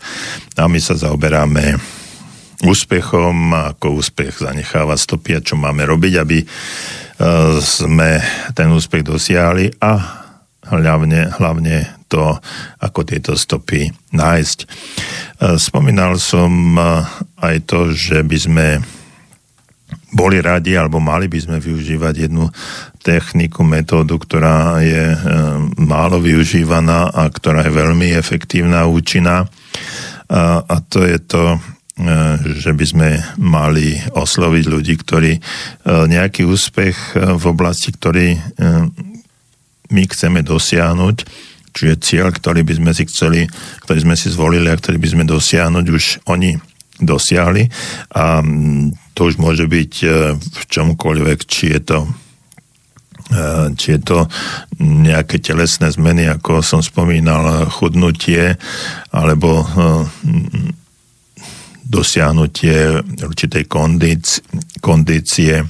[0.61, 1.81] A my sa zaoberáme
[2.61, 6.47] úspechom, ako úspech zanecháva stopy a čo máme robiť, aby e,
[7.65, 8.21] sme
[8.53, 9.93] ten úspech dosiahli a
[10.69, 12.37] hlavne, hlavne to,
[12.77, 14.59] ako tieto stopy nájsť.
[14.61, 14.67] E,
[15.57, 17.01] spomínal som e,
[17.41, 18.67] aj to, že by sme
[20.13, 22.45] boli radi, alebo mali by sme využívať jednu
[23.01, 25.17] techniku, metódu, ktorá je e,
[25.81, 29.49] málo využívaná a ktorá je veľmi efektívna a účinná.
[30.29, 31.57] A, a to je to, e,
[32.61, 33.09] že by sme
[33.41, 35.41] mali osloviť ľudí, ktorí e,
[35.89, 38.37] nejaký úspech v oblasti, ktorý
[39.93, 41.17] my chceme dosiahnuť,
[41.73, 43.49] čiže cieľ, ktorý by sme si chceli,
[43.85, 46.57] ktorý sme si zvolili a ktorý by sme dosiahnuť, už oni
[47.01, 47.67] dosiahli
[48.13, 48.41] a
[49.13, 52.09] to už môže byť e, v čomkoľvek, či je to e,
[53.77, 54.19] či je to
[54.81, 58.57] nejaké telesné zmeny, ako som spomínal, chudnutie,
[59.13, 59.65] alebo e,
[61.83, 63.69] dosiahnutie určitej
[64.81, 65.61] kondície,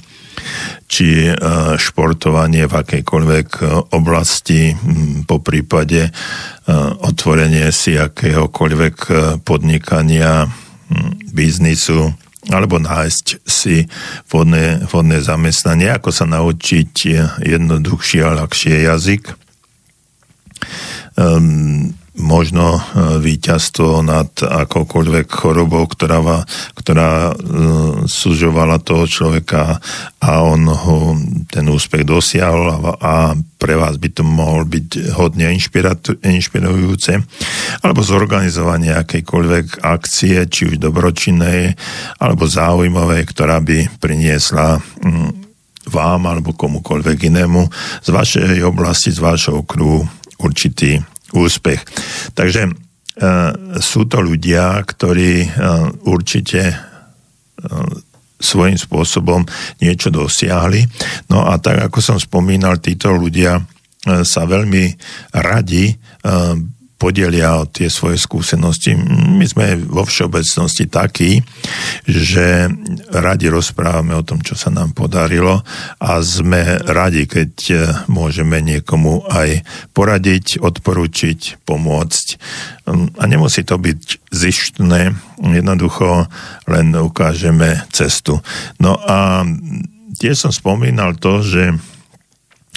[0.88, 1.06] či
[1.76, 3.48] športovanie v akejkoľvek
[3.92, 4.72] oblasti,
[5.28, 6.08] po prípade
[7.04, 8.96] otvorenie si akéhokoľvek
[9.44, 10.48] podnikania,
[11.28, 12.14] biznisu,
[12.52, 13.88] alebo nájsť si
[14.28, 16.92] vodné, vodné zamestnanie, ako sa naučiť
[17.40, 19.32] jednoduchší a ľahšie jazyk.
[21.16, 22.80] Um, možno e,
[23.18, 26.46] víťazstvo nad akokoľvek chorobou, ktorá,
[26.78, 29.82] ktorá uh, sužovala toho človeka
[30.22, 31.18] a on ho,
[31.50, 33.14] ten úspech dosiahol a, a
[33.58, 35.50] pre vás by to mohol byť hodne
[36.22, 37.12] inšpirujúce,
[37.82, 41.74] alebo zorganizovanie akejkoľvek akcie, či už dobročinnej,
[42.22, 45.34] alebo záujmovej, ktorá by priniesla um,
[45.88, 47.68] vám alebo komukoľvek inému
[48.00, 50.04] z vašej oblasti, z vašho okruhu
[50.40, 51.00] určitý
[51.34, 51.82] úspech.
[52.32, 52.72] Takže e,
[53.82, 55.48] sú to ľudia, ktorí e,
[56.06, 56.76] určite e,
[58.38, 59.42] svojím spôsobom
[59.82, 60.86] niečo dosiahli.
[61.28, 63.62] No a tak, ako som spomínal, títo ľudia
[64.04, 64.84] sa veľmi
[65.32, 65.88] radi
[66.94, 68.94] podelia tie svoje skúsenosti.
[69.34, 71.42] My sme vo všeobecnosti takí,
[72.06, 72.70] že
[73.10, 75.60] radi rozprávame o tom, čo sa nám podarilo
[76.00, 77.76] a sme radi, keď e,
[78.08, 82.26] môžeme niekomu aj poradiť, odporučiť, pomôcť.
[83.18, 85.00] A nemusí to byť zištné,
[85.40, 86.28] jednoducho
[86.68, 88.44] len ukážeme cestu.
[88.78, 89.42] No a
[90.20, 91.74] tiež som spomínal to, že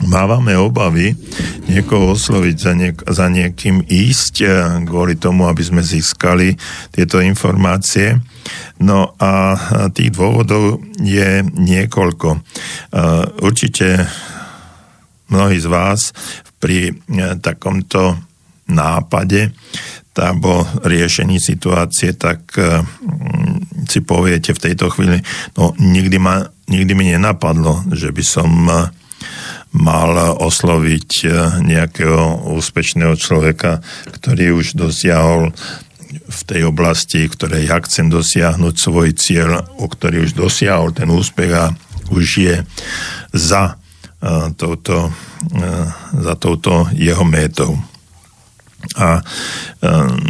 [0.06, 1.18] mávame obavy
[1.66, 4.52] niekoho osloviť za, niek- za niekým ísť eh,
[4.86, 6.54] kvôli tomu, aby sme získali
[6.94, 8.22] tieto informácie.
[8.78, 9.58] No a
[9.92, 12.30] tých dôvodov je niekoľko.
[12.34, 12.42] Eh,
[13.42, 14.06] určite
[15.34, 16.14] mnohí z vás
[16.62, 18.22] pri eh, takomto
[18.68, 19.50] nápade
[20.18, 22.58] alebo riešení situácie, tak
[23.86, 25.22] si poviete v tejto chvíli,
[25.54, 28.50] no nikdy, ma, nikdy mi nenapadlo, že by som
[29.76, 31.28] mal osloviť e,
[31.66, 35.52] nejakého úspešného človeka, ktorý už dosiahol
[36.08, 41.12] v tej oblasti, v ktorej ja chcem dosiahnuť svoj cieľ, o ktorý už dosiahol ten
[41.12, 41.76] úspech a
[42.08, 42.56] už je
[43.36, 47.76] za uh, touto, uh, za touto jeho métou.
[48.96, 49.20] A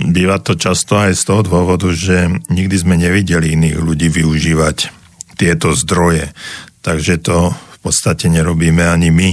[0.07, 4.89] býva to často aj z toho dôvodu, že nikdy sme nevideli iných ľudí využívať
[5.37, 6.33] tieto zdroje.
[6.81, 9.29] Takže to podstate nerobíme ani my.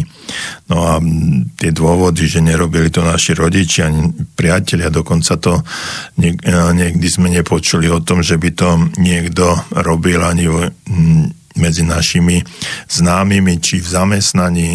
[0.70, 0.94] No a
[1.56, 5.60] tie dôvody, že nerobili to naši rodičia, ani priatelia, dokonca to
[6.20, 8.68] niek- niekdy sme nepočuli o tom, že by to
[9.00, 10.48] niekto robil ani
[11.54, 12.42] medzi našimi
[12.90, 14.68] známymi či v zamestnaní.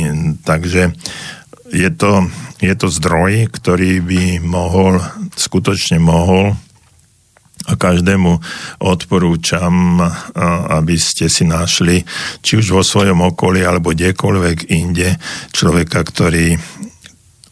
[0.47, 0.95] Takže
[1.69, 2.25] je to,
[2.63, 5.03] je to zdroj, ktorý by mohol,
[5.35, 6.55] skutočne mohol
[7.69, 8.31] a každému
[8.81, 10.01] odporúčam,
[10.73, 12.01] aby ste si našli,
[12.41, 15.21] či už vo svojom okolí alebo kdekoľvek inde,
[15.53, 16.57] človeka, ktorý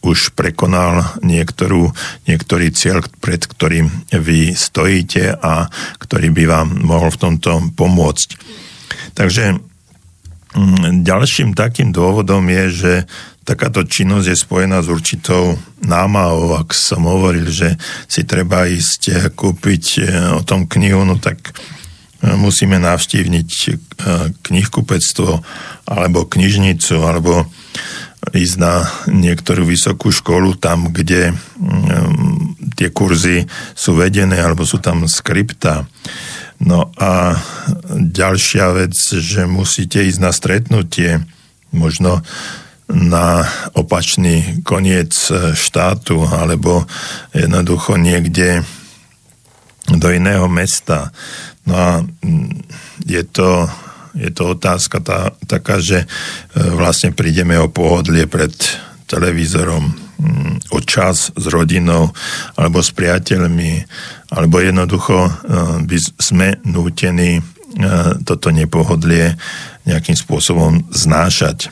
[0.02, 1.90] už prekonal niektorú,
[2.30, 5.66] niektorý cieľ, pred ktorým vy stojíte a
[5.98, 8.28] ktorý by vám mohol v tomto pomôcť.
[9.18, 9.58] Takže
[10.54, 12.92] mm, ďalším takým dôvodom je, že
[13.48, 16.60] takáto činnosť je spojená s určitou námahou.
[16.60, 20.04] Ak som hovoril, že si treba ísť eh, kúpiť eh,
[20.36, 23.50] o tom knihu, no tak eh, musíme navštívniť
[24.44, 25.42] knihkupectvo
[25.88, 27.48] alebo knižnicu alebo
[28.28, 35.08] ísť na niektorú vysokú školu tam, kde mm, tie kurzy sú vedené alebo sú tam
[35.08, 35.88] skripta.
[36.62, 37.38] No a
[37.94, 41.22] ďalšia vec, že musíte ísť na stretnutie
[41.70, 42.22] možno
[42.88, 43.44] na
[43.76, 45.12] opačný koniec
[45.52, 46.88] štátu alebo
[47.36, 48.64] jednoducho niekde
[49.96, 51.12] do iného mesta.
[51.64, 52.64] No a mm,
[53.08, 53.68] je to,
[54.16, 56.06] je to otázka tá, taká, že e,
[56.76, 58.52] vlastne prídeme o pohodlie pred
[59.08, 59.88] televízorom,
[60.20, 62.12] mm, o čas s rodinou
[62.56, 63.84] alebo s priateľmi,
[64.32, 65.30] alebo jednoducho e,
[65.88, 67.40] by sme nútení
[68.26, 69.38] toto nepohodlie
[69.86, 71.70] nejakým spôsobom znášať.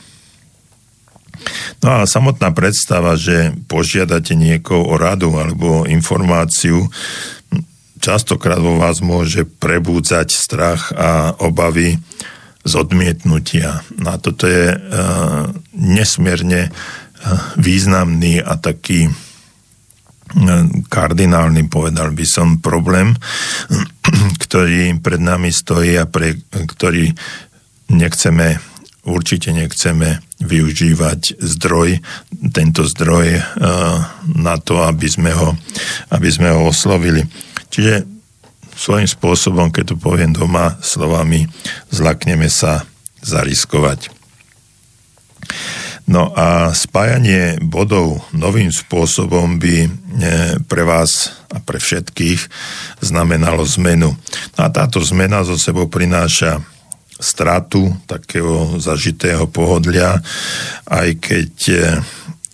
[1.83, 6.89] No a samotná predstava, že požiadate niekoho o radu alebo informáciu,
[7.97, 11.97] častokrát vo vás môže prebúdzať strach a obavy
[12.67, 13.81] z odmietnutia.
[13.99, 16.73] No a toto je uh, nesmierne uh,
[17.55, 19.13] významný a taký uh,
[20.91, 23.15] kardinálny, povedal by som, problém,
[24.43, 27.15] ktorý pred nami stojí a pre ktorý
[27.87, 28.59] nechceme
[29.07, 31.97] určite nechceme využívať zdroj,
[32.53, 33.43] tento zdroj uh,
[34.37, 35.57] na to, aby sme, ho,
[36.13, 37.25] aby sme ho oslovili.
[37.73, 38.05] Čiže
[38.77, 41.49] svojím spôsobom, keď to poviem doma slovami,
[41.89, 42.85] zlakneme sa
[43.25, 44.13] zariskovať.
[46.07, 49.89] No a spájanie bodov novým spôsobom by e,
[50.63, 52.47] pre vás a pre všetkých
[53.03, 54.15] znamenalo zmenu.
[54.55, 56.63] No a táto zmena zo sebou prináša
[57.17, 60.21] stratu takého zažitého pohodlia,
[60.85, 61.77] aj keď e,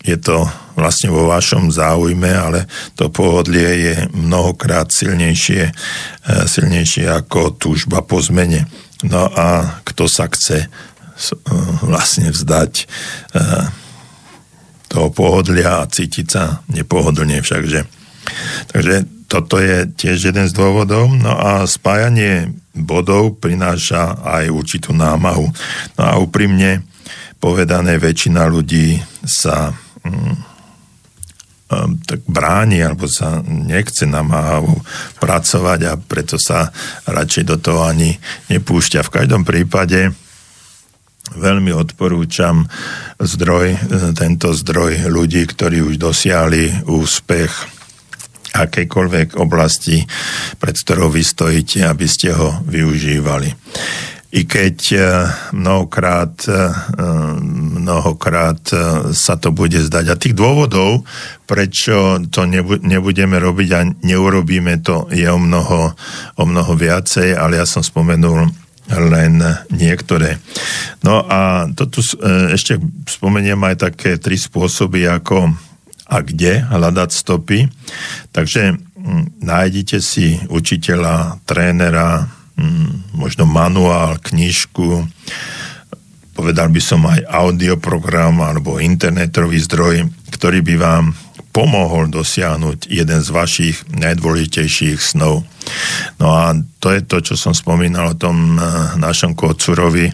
[0.04, 5.74] je to vlastne vo vašom záujme, ale to pohodlie je mnohokrát silnejšie, e,
[6.48, 8.68] silnejšie ako túžba po zmene.
[9.04, 10.68] No a kto sa chce e,
[11.84, 12.74] vlastne vzdať
[14.94, 18.03] toho pohodlia a cítiť sa nepohodlne všakže.
[18.72, 21.10] Takže toto je tiež jeden z dôvodov.
[21.10, 25.50] No a spájanie bodov prináša aj určitú námahu.
[25.98, 26.86] No a úprimne
[27.42, 29.74] povedané, väčšina ľudí sa
[30.06, 30.36] mm,
[31.74, 34.80] um, tak bráni alebo sa nechce namáhavo
[35.18, 36.70] pracovať a preto sa
[37.10, 38.14] radšej do toho ani
[38.54, 39.02] nepúšťa.
[39.02, 40.14] V každom prípade
[41.34, 42.70] veľmi odporúčam
[43.18, 43.80] zdroj,
[44.14, 47.73] tento zdroj ľudí, ktorí už dosiahli úspech
[48.54, 50.06] akejkoľvek oblasti,
[50.62, 53.50] pred ktorou vy stojíte, aby ste ho využívali.
[54.34, 55.04] I keď eh,
[55.54, 56.74] mnohokrát, eh,
[57.78, 58.80] mnohokrát eh,
[59.14, 60.06] sa to bude zdať.
[60.10, 61.06] A tých dôvodov,
[61.46, 62.50] prečo to
[62.82, 65.94] nebudeme robiť a neurobíme to, je o mnoho,
[66.34, 68.50] o mnoho viacej, ale ja som spomenul
[68.90, 69.40] len
[69.72, 70.42] niektoré.
[71.08, 72.04] No a to tu
[72.52, 72.76] ešte
[73.08, 75.56] spomeniem aj také tri spôsoby, ako
[76.08, 77.68] a kde hľadať stopy.
[78.36, 85.08] Takže mm, nájdite si učiteľa, trénera, mm, možno manuál, knižku,
[86.34, 91.06] povedal by som aj audioprogram alebo internetový zdroj, ktorý by vám
[91.54, 95.46] pomohol dosiahnuť jeden z vašich najdôležitejších snov.
[96.18, 98.64] No a to je to, čo som spomínal o tom eh,
[98.98, 100.10] našom Kocurovi,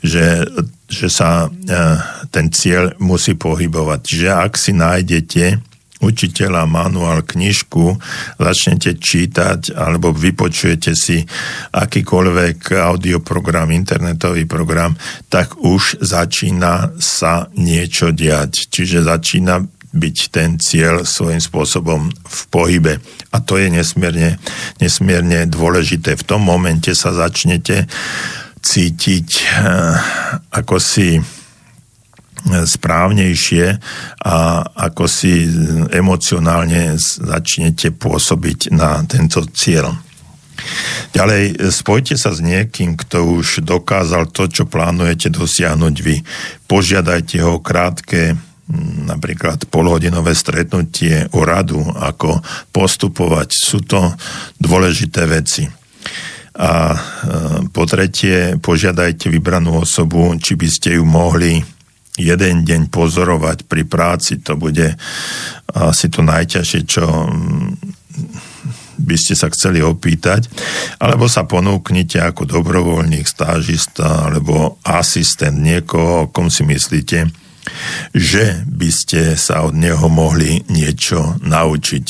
[0.00, 0.48] že,
[0.88, 1.96] že sa eh,
[2.32, 4.00] ten cieľ musí pohybovať.
[4.00, 5.44] Čiže ak si nájdete
[5.98, 7.98] učiteľa, manuál, knižku,
[8.38, 11.26] začnete čítať alebo vypočujete si
[11.74, 14.94] akýkoľvek audioprogram, internetový program,
[15.26, 18.70] tak už začína sa niečo diať.
[18.70, 22.94] Čiže začína byť ten cieľ svojím spôsobom v pohybe.
[23.32, 24.36] A to je nesmierne,
[24.78, 26.14] nesmierne dôležité.
[26.14, 27.88] V tom momente sa začnete
[28.68, 29.96] cítiť eh,
[30.52, 31.16] ako si
[32.48, 33.66] správnejšie
[34.24, 35.44] a ako si
[35.90, 39.90] emocionálne začnete pôsobiť na tento cieľ.
[41.14, 46.16] Ďalej, spojte sa s niekým, kto už dokázal to, čo plánujete dosiahnuť vy.
[46.66, 48.34] Požiadajte ho krátke,
[49.08, 52.42] napríklad polhodinové stretnutie o radu, ako
[52.74, 53.48] postupovať.
[53.54, 54.12] Sú to
[54.60, 55.64] dôležité veci.
[56.58, 56.98] A e,
[57.70, 61.62] po tretie, požiadajte vybranú osobu, či by ste ju mohli
[62.18, 64.98] jeden deň pozorovať pri práci, to bude
[65.70, 67.94] asi to najťažšie, čo mm,
[68.98, 70.50] by ste sa chceli opýtať,
[70.98, 77.30] alebo sa ponúknite ako dobrovoľník, stážista alebo asistent niekoho, o kom si myslíte,
[78.10, 82.06] že by ste sa od neho mohli niečo naučiť.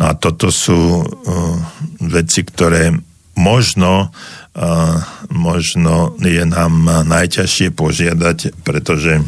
[0.00, 1.56] No a toto sú uh,
[2.00, 2.94] veci, ktoré
[3.34, 4.14] možno
[5.30, 9.18] možno je nám najťažšie požiadať, pretože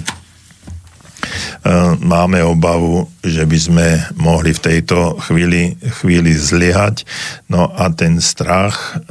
[1.98, 7.02] máme obavu, že by sme mohli v tejto chvíli, chvíli zlyhať.
[7.50, 9.02] No a ten strach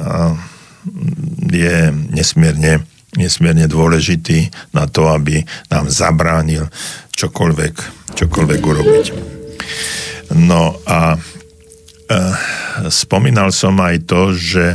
[1.52, 6.68] je nesmierne nesmierne dôležitý na to, aby nám zabránil
[7.16, 7.76] čokoľvek,
[8.12, 9.06] čokoľvek urobiť.
[10.36, 11.16] No a
[12.92, 14.66] spomínal som aj to, že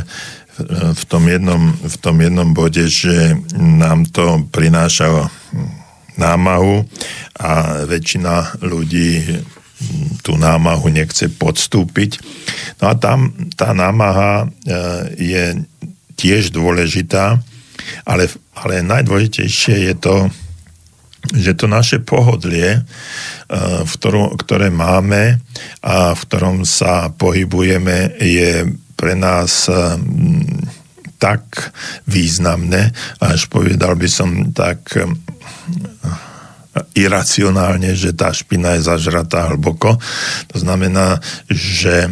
[0.71, 5.31] v tom, jednom, v tom jednom bode, že nám to prináša
[6.19, 6.85] námahu
[7.39, 9.41] a väčšina ľudí
[10.21, 12.21] tú námahu nechce podstúpiť.
[12.83, 14.47] No a tam tá námaha e,
[15.17, 15.45] je
[16.13, 17.41] tiež dôležitá,
[18.05, 20.29] ale, ale najdôležitejšie je to,
[21.29, 22.81] že to naše pohodlie, e,
[23.85, 25.37] v ktorom, ktoré máme
[25.85, 28.65] a v ktorom sa pohybujeme, je
[28.97, 29.73] pre nás e,
[31.21, 31.73] tak
[32.09, 32.89] významné,
[33.21, 34.97] až povedal by som tak
[36.95, 39.99] iracionálne, že tá špina je zažratá hlboko.
[40.55, 41.19] To znamená,
[41.51, 42.07] že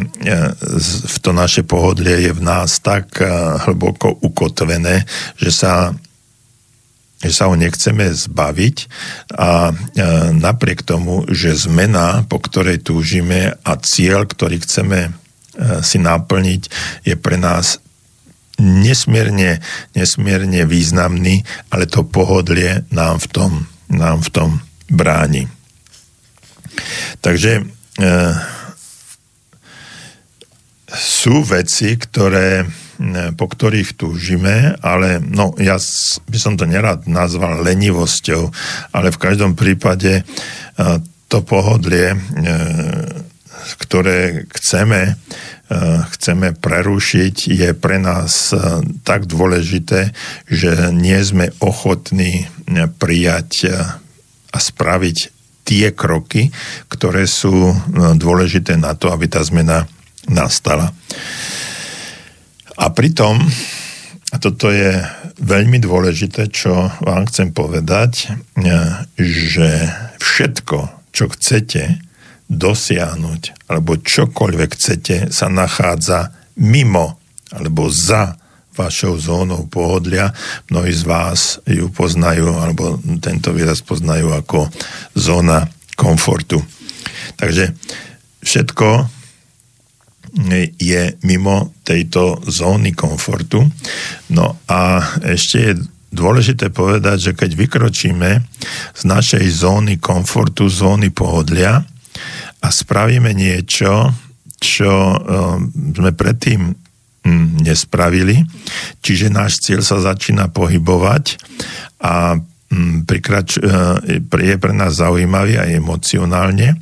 [1.10, 3.24] v to naše pohodlie je v nás tak
[3.66, 5.08] hlboko ukotvené,
[5.40, 5.96] že sa
[7.20, 8.76] že sa ho nechceme zbaviť
[9.36, 9.74] a e,
[10.34, 15.12] napriek tomu, že zmena, po ktorej túžime a cieľ, ktorý chceme
[15.84, 16.62] si naplniť,
[17.04, 17.84] je pre nás
[18.56, 19.60] nesmierne,
[19.92, 23.52] nesmierne významný, ale to pohodlie nám v tom
[23.90, 24.50] nám v tom
[24.86, 25.50] bráni.
[27.20, 27.62] Takže e,
[30.94, 32.66] sú veci, ktoré, e,
[33.32, 35.80] po ktorých túžime, ale no, ja
[36.28, 38.52] by som to nerad nazval lenivosťou,
[38.92, 40.22] ale v každom prípade e,
[41.32, 42.18] to pohodlie, e,
[43.60, 45.20] ktoré chceme,
[46.16, 48.50] chceme prerušiť, je pre nás
[49.06, 50.10] tak dôležité,
[50.50, 52.50] že nie sme ochotní
[52.98, 53.70] prijať
[54.50, 55.18] a spraviť
[55.62, 56.50] tie kroky,
[56.90, 57.70] ktoré sú
[58.18, 59.86] dôležité na to, aby tá zmena
[60.26, 60.90] nastala.
[62.80, 63.36] A pritom,
[64.32, 64.96] a toto je
[65.36, 68.32] veľmi dôležité, čo vám chcem povedať,
[69.20, 69.68] že
[70.16, 70.78] všetko,
[71.12, 72.00] čo chcete,
[72.50, 77.20] dosiahnuť, alebo čokoľvek chcete, sa nachádza mimo
[77.54, 78.34] alebo za
[78.74, 80.32] vašou zónou pohodlia.
[80.70, 84.70] Mnohí z vás ju poznajú, alebo tento výraz poznajú ako
[85.12, 85.68] zóna
[85.98, 86.62] komfortu.
[87.36, 87.74] Takže
[88.40, 89.19] všetko
[90.78, 93.66] je mimo tejto zóny komfortu.
[94.30, 95.72] No a ešte je
[96.10, 98.30] dôležité povedať, že keď vykročíme
[98.94, 101.86] z našej zóny komfortu, zóny pohodlia,
[102.60, 104.12] a spravíme niečo,
[104.60, 105.56] čo uh,
[105.96, 106.74] sme predtým um,
[107.64, 108.44] nespravili.
[109.00, 111.40] Čiže náš cieľ sa začína pohybovať
[112.04, 116.76] a um, prikrač, uh, je pre nás zaujímavý aj emocionálne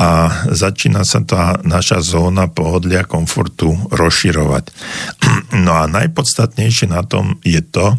[0.00, 4.64] a začína sa tá naša zóna pohodlia komfortu rozširovať.
[5.50, 7.98] No a najpodstatnejšie na tom je to,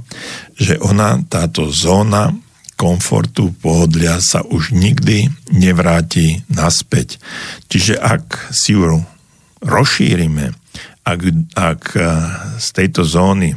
[0.55, 2.31] že ona, táto zóna
[2.79, 7.19] komfortu, pohodlia sa už nikdy nevráti naspäť.
[7.67, 9.03] Čiže ak si ju
[9.61, 10.55] rozšírime,
[11.05, 11.19] ak,
[11.53, 12.07] ak eh,
[12.57, 13.53] z tejto zóny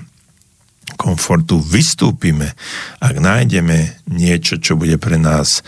[0.95, 2.53] komfortu vystúpime,
[3.01, 5.65] ak nájdeme niečo, čo bude pre nás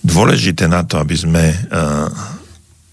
[0.00, 2.08] dôležité na to, aby sme uh,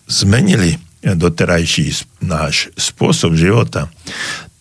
[0.09, 3.88] zmenili doterajší náš spôsob života,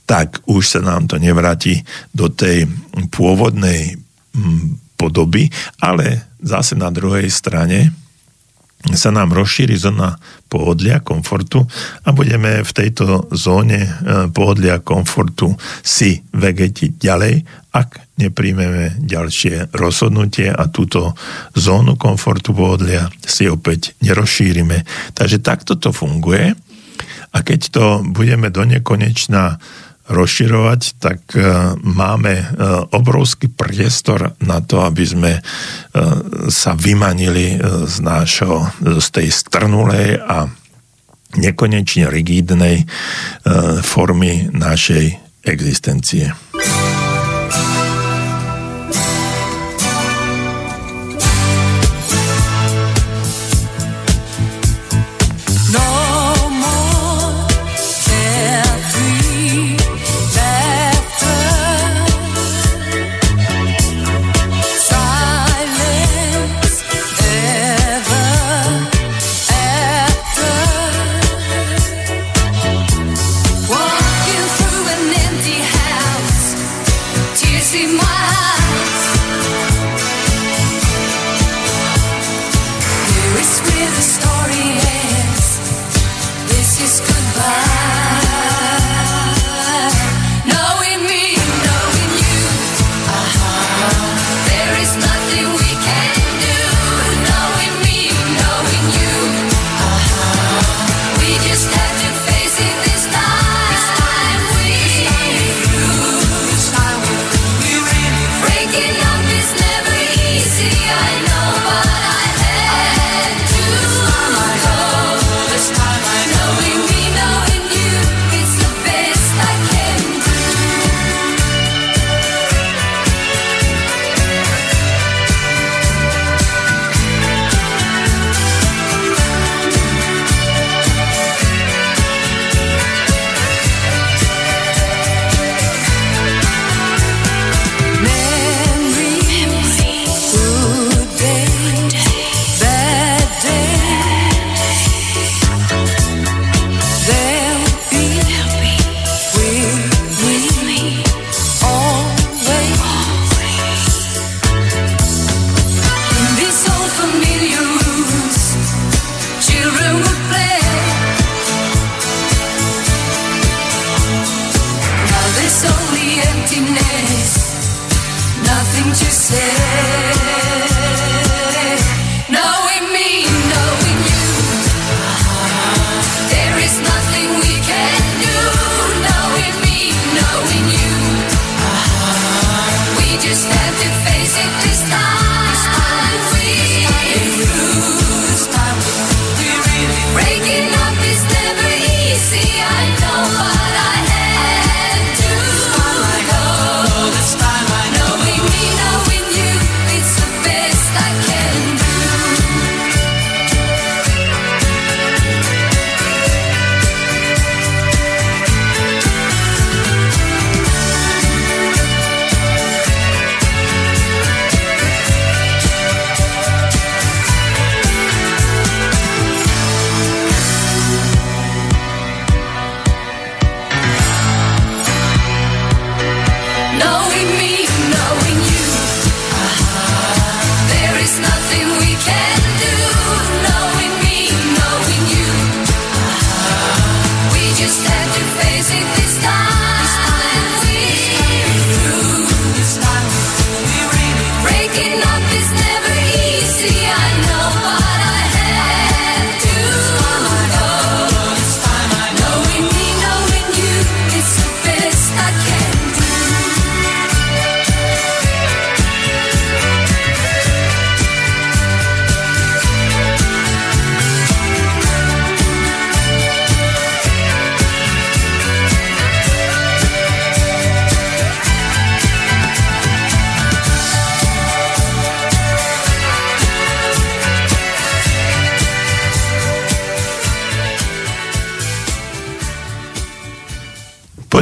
[0.06, 1.82] tak už sa nám to nevráti
[2.14, 2.70] do tej
[3.10, 3.98] pôvodnej
[4.94, 5.50] podoby,
[5.82, 7.90] ale zase na druhej strane
[8.94, 10.14] sa nám rozšíri zóna
[10.46, 11.66] pohodlia, komfortu
[12.06, 13.90] a budeme v tejto zóne e,
[14.30, 17.34] pohodlia, komfortu si vegetiť ďalej,
[17.74, 21.18] ak nepríjmeme ďalšie rozhodnutie a túto
[21.58, 24.86] zónu komfortu, pohodlia si opäť nerozšírime.
[25.12, 26.54] Takže takto to funguje
[27.34, 29.60] a keď to budeme do nekonečna
[30.06, 31.42] rozširovať, tak e,
[31.82, 32.46] máme e,
[32.94, 35.40] obrovský priestor na to, aby sme e,
[36.50, 38.70] sa vymanili z, nášho,
[39.02, 40.46] z tej strnulej a
[41.36, 42.88] nekonečne rigidnej
[43.84, 46.32] formy našej existencie.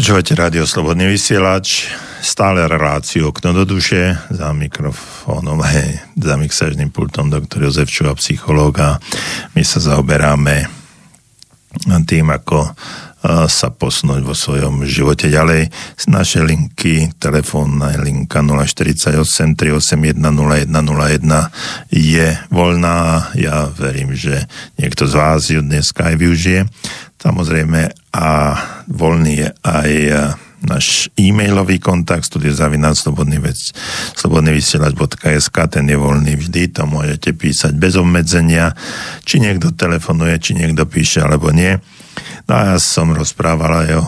[0.05, 1.89] Počúvate rádio Slobodný vysielač,
[2.21, 9.01] stále reláciu okno do duše, za mikrofónom, hej, za mixážnym pultom doktor Jozef Čuva, psychológa.
[9.57, 10.69] My sa zaoberáme
[12.05, 12.77] tým, ako
[13.49, 15.73] sa posunúť vo svojom živote ďalej.
[15.97, 23.33] Z našej linky, telefónna linka 048 381 0101 je voľná.
[23.41, 24.45] Ja verím, že
[24.77, 26.61] niekto z vás ju dneska aj využije.
[27.25, 27.81] Samozrejme
[28.12, 28.29] a
[28.85, 29.91] voľný je aj
[30.64, 33.57] náš e-mailový kontakt studiozavináč slobodný, vec,
[34.16, 38.72] slobodný vysielač.sk, ten je voľný vždy, to môžete písať bez obmedzenia,
[39.29, 41.77] či niekto telefonuje, či niekto píše alebo nie.
[42.49, 44.05] No a ja som rozprával aj o, o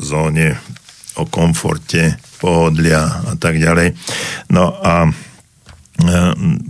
[0.00, 0.56] zóne,
[1.20, 3.92] o komforte, pohodlia a tak ďalej.
[4.50, 5.10] No a e,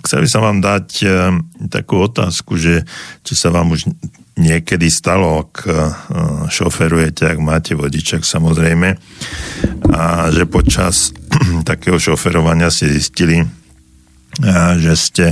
[0.06, 1.06] chcel by som vám dať e,
[1.70, 2.82] takú otázku, že
[3.22, 3.90] či sa vám už
[4.36, 5.72] niekedy stalo, ak e,
[6.48, 8.96] šoferujete, ak máte vodičak samozrejme,
[9.92, 11.12] a že počas
[11.68, 13.46] takého šoferovania ste zistili, e,
[14.80, 15.26] že ste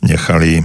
[0.00, 0.64] nechali e,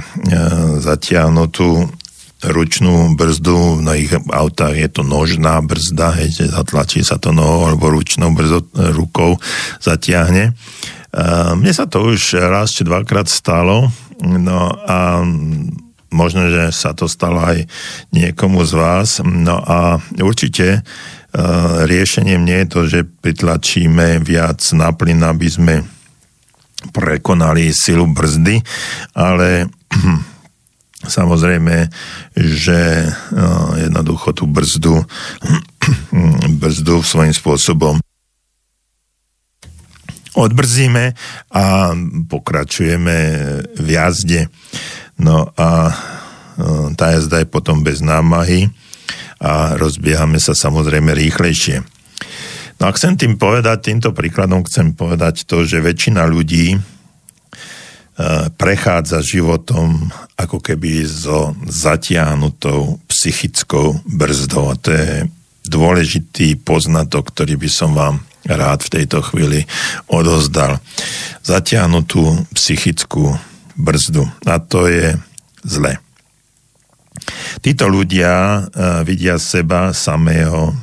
[0.80, 1.92] zatiahnutú
[2.38, 7.90] ručnú brzdu, v mnohých autách je to nožná brzda, hej, zatlačí sa to nohou alebo
[7.90, 8.62] ručnou brzdou,
[8.94, 9.42] rukou
[9.82, 10.54] zatiahne.
[11.58, 13.90] Mne sa to už raz či dvakrát stalo,
[14.22, 15.26] no a
[16.18, 17.70] možno, že sa to stalo aj
[18.10, 19.22] niekomu z vás.
[19.22, 25.76] No a určite uh, riešením nie je to, že pritlačíme viac na plyn, aby sme
[26.90, 28.58] prekonali silu brzdy,
[29.14, 29.70] ale
[31.18, 31.94] samozrejme,
[32.34, 35.06] že uh, jednoducho tú brzdu,
[36.62, 38.02] brzdu svojím spôsobom
[40.38, 41.18] odbrzíme
[41.50, 41.98] a
[42.30, 43.18] pokračujeme
[43.74, 44.42] v jazde.
[45.18, 45.94] No a e,
[46.94, 48.70] tá jazda je potom bez námahy
[49.42, 51.82] a rozbiehame sa samozrejme rýchlejšie.
[52.78, 56.80] No a chcem tým povedať, týmto príkladom chcem povedať to, že väčšina ľudí e,
[58.54, 64.70] prechádza životom ako keby so zatiahnutou psychickou brzdou.
[64.70, 65.26] A to je
[65.66, 69.68] dôležitý poznatok, ktorý by som vám rád v tejto chvíli
[70.08, 70.80] odozdal.
[71.44, 73.36] Zatiahnutú psychickú
[73.78, 74.26] brzdu.
[74.50, 75.14] A to je
[75.64, 76.02] zle.
[77.62, 80.74] Títo ľudia uh, vidia seba samého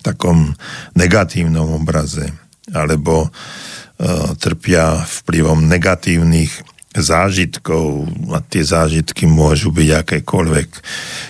[0.00, 0.54] takom
[0.96, 2.30] negatívnom obraze
[2.70, 6.50] alebo uh, trpia vplyvom negatívnych
[6.90, 10.68] zážitkov a tie zážitky môžu byť akékoľvek.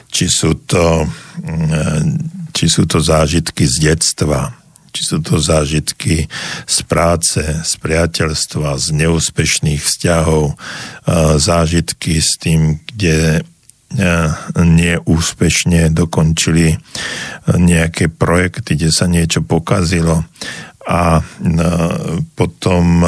[0.09, 2.01] Či sú to, uh,
[2.53, 4.60] či sú to zážitky z detstva,
[4.91, 6.27] či sú to zážitky
[6.67, 10.59] z práce, z priateľstva, z neúspešných vzťahov,
[11.39, 13.47] zážitky s tým, kde
[14.55, 16.79] neúspešne dokončili
[17.51, 20.23] nejaké projekty, kde sa niečo pokazilo.
[20.87, 21.23] A
[22.39, 23.03] potom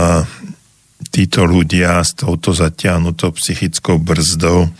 [1.12, 4.70] títo ľudia s touto zatiahnutou psychickou brzdou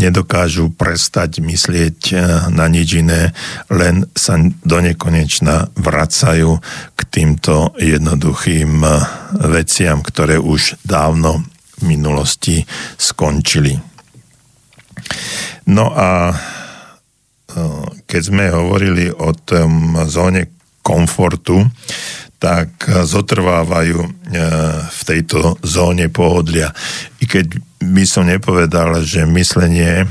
[0.00, 2.20] nedokážu prestať myslieť eh,
[2.52, 3.36] na nič iné,
[3.68, 6.50] len sa do nekonečna vracajú
[6.96, 8.92] k týmto jednoduchým eh,
[9.50, 11.44] veciam, ktoré už dávno
[11.80, 12.64] v minulosti
[12.96, 13.76] skončili.
[15.68, 16.36] No a eh,
[18.08, 20.48] keď sme hovorili o tom zóne
[20.80, 21.68] komfortu,
[22.40, 24.00] tak zotrvávajú
[24.88, 26.72] v tejto zóne pohodlia.
[27.20, 30.04] I keď by som nepovedal, že myslenie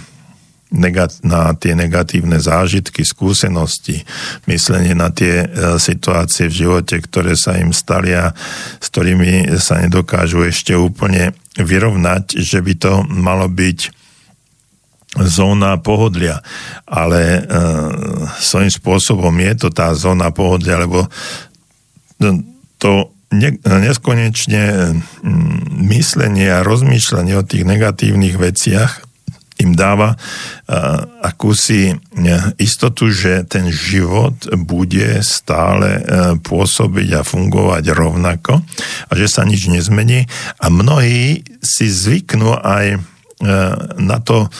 [1.26, 4.06] na tie negatívne zážitky, skúsenosti,
[4.46, 5.48] myslenie na tie e,
[5.82, 8.30] situácie v živote, ktoré sa im stali a
[8.78, 13.80] s ktorými sa nedokážu ešte úplne vyrovnať, že by to malo byť
[15.26, 16.38] zóna pohodlia.
[16.86, 17.42] Ale e,
[18.38, 21.10] svojím spôsobom je to tá zóna pohodlia, lebo
[22.78, 24.64] to ne, neskonečne
[25.24, 25.58] mm,
[25.90, 29.06] myslenie a rozmýšľanie o tých negatívnych veciach
[29.60, 31.92] im dáva uh, akúsi
[32.56, 38.64] istotu, že ten život bude stále uh, pôsobiť a fungovať rovnako
[39.08, 40.32] a že sa nič nezmení.
[40.64, 43.04] A mnohí si zvyknú aj
[43.96, 44.52] na to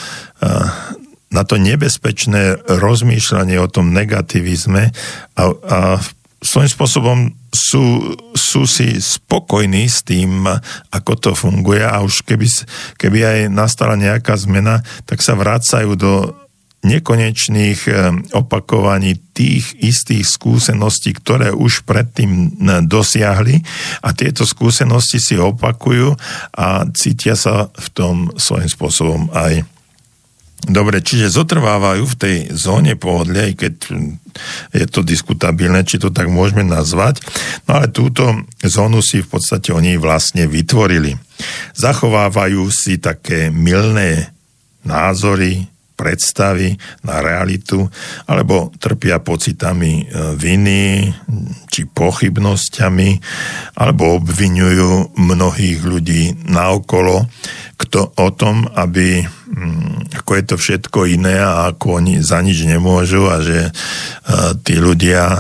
[1.30, 4.90] na to nebezpečné rozmýšľanie o tom negativizme
[5.38, 5.80] a, a
[6.40, 7.18] svojím spôsobom
[7.52, 10.48] sú, sú si spokojní s tým,
[10.90, 12.48] ako to funguje a už keby,
[12.96, 16.32] keby aj nastala nejaká zmena, tak sa vracajú do
[16.80, 17.96] nekonečných eh,
[18.32, 22.50] opakovaní tých istých skúseností, ktoré už predtým eh,
[22.88, 23.60] dosiahli.
[24.00, 26.16] A tieto skúsenosti si opakujú
[26.56, 29.68] a cítia sa v tom svojím spôsobom aj
[30.68, 33.74] Dobre, čiže zotrvávajú v tej zóne pohodlia, keď
[34.76, 37.24] je to diskutabilné, či to tak môžeme nazvať.
[37.64, 41.16] No ale túto zónu si v podstate oni vlastne vytvorili.
[41.80, 44.36] Zachovávajú si také milné
[44.84, 47.84] názory, predstavy na realitu,
[48.24, 51.12] alebo trpia pocitami e, viny
[51.68, 53.10] či pochybnosťami,
[53.76, 57.28] alebo obvinujú mnohých ľudí naokolo
[57.80, 59.24] kto, o tom, aby
[60.14, 64.78] ako je to všetko iné a ako oni za nič nemôžu a že uh, tí
[64.78, 65.40] ľudia uh,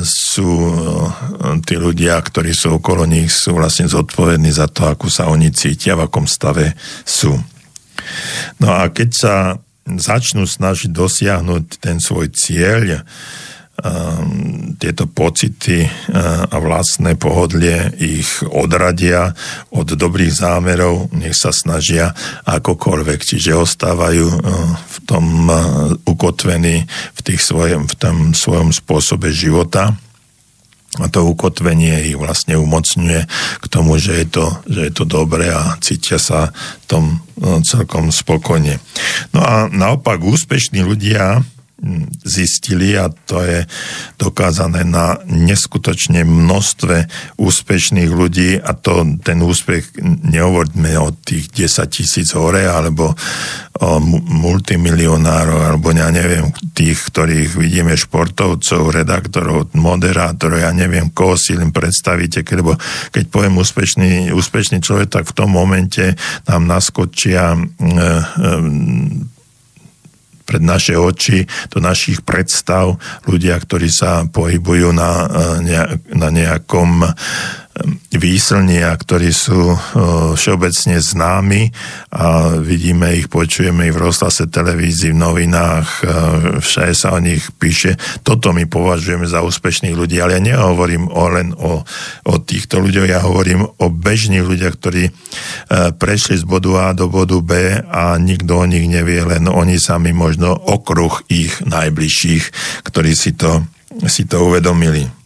[0.00, 5.28] sú uh, tí ľudia, ktorí sú okolo nich, sú vlastne zodpovední za to, ako sa
[5.28, 6.72] oni cítia, v akom stave
[7.04, 7.36] sú.
[8.60, 9.34] No a keď sa
[9.84, 13.04] začnú snažiť dosiahnuť ten svoj cieľ,
[14.80, 19.36] tieto pocity uh, a vlastné pohodlie ich odradia
[19.72, 22.16] od dobrých zámerov, nech sa snažia
[22.48, 24.40] akokoľvek, čiže ostávajú uh,
[24.76, 25.58] v tom uh,
[26.08, 29.92] ukotvení v, tých svojom, v tom svojom spôsobe života
[30.98, 33.20] a to ukotvenie ich vlastne umocňuje
[33.62, 36.50] k tomu, že je to, že je to dobré a cítia sa
[36.90, 37.22] tom
[37.62, 38.82] celkom spokojne.
[39.30, 41.46] No a naopak úspešní ľudia
[42.24, 43.64] zistili a to je
[44.20, 47.08] dokázané na neskutočne množstve
[47.40, 53.16] úspešných ľudí a to ten úspech nehovoríme o tých 10 tisíc hore alebo
[53.80, 53.90] o
[54.44, 61.72] multimilionárov alebo ja neviem tých, ktorých vidíme športovcov, redaktorov, moderátorov, ja neviem koho si len
[61.72, 62.76] predstavíte, lebo
[63.08, 66.12] keď poviem úspešný, úspešný človek, tak v tom momente
[66.44, 69.28] nám naskočia e, e,
[70.50, 72.98] pred naše oči, do našich predstav,
[73.30, 75.30] ľudia, ktorí sa pohybujú na,
[75.62, 77.06] eh, na nejakom
[78.10, 79.78] výslnia, ktorí sú
[80.34, 81.70] všeobecne známi
[82.12, 85.88] a vidíme ich, počujeme ich v rozhlase televízii, v novinách,
[86.60, 87.94] všade sa o nich píše.
[88.26, 91.86] Toto my považujeme za úspešných ľudí, ale ja nehovorím o, len o,
[92.26, 95.12] o týchto ľuďoch, ja hovorím o bežných ľuďoch, ktorí e,
[95.94, 100.10] prešli z bodu A do bodu B a nikto o nich nevie, len oni sami
[100.10, 102.44] možno okruh ich najbližších,
[102.82, 103.62] ktorí si to,
[104.10, 105.19] si to uvedomili.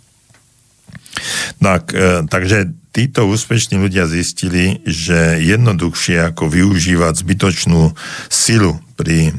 [1.62, 7.90] Tak, e, takže títo úspešní ľudia zistili, že jednoduchšie ako využívať zbytočnú
[8.30, 9.32] silu pri e,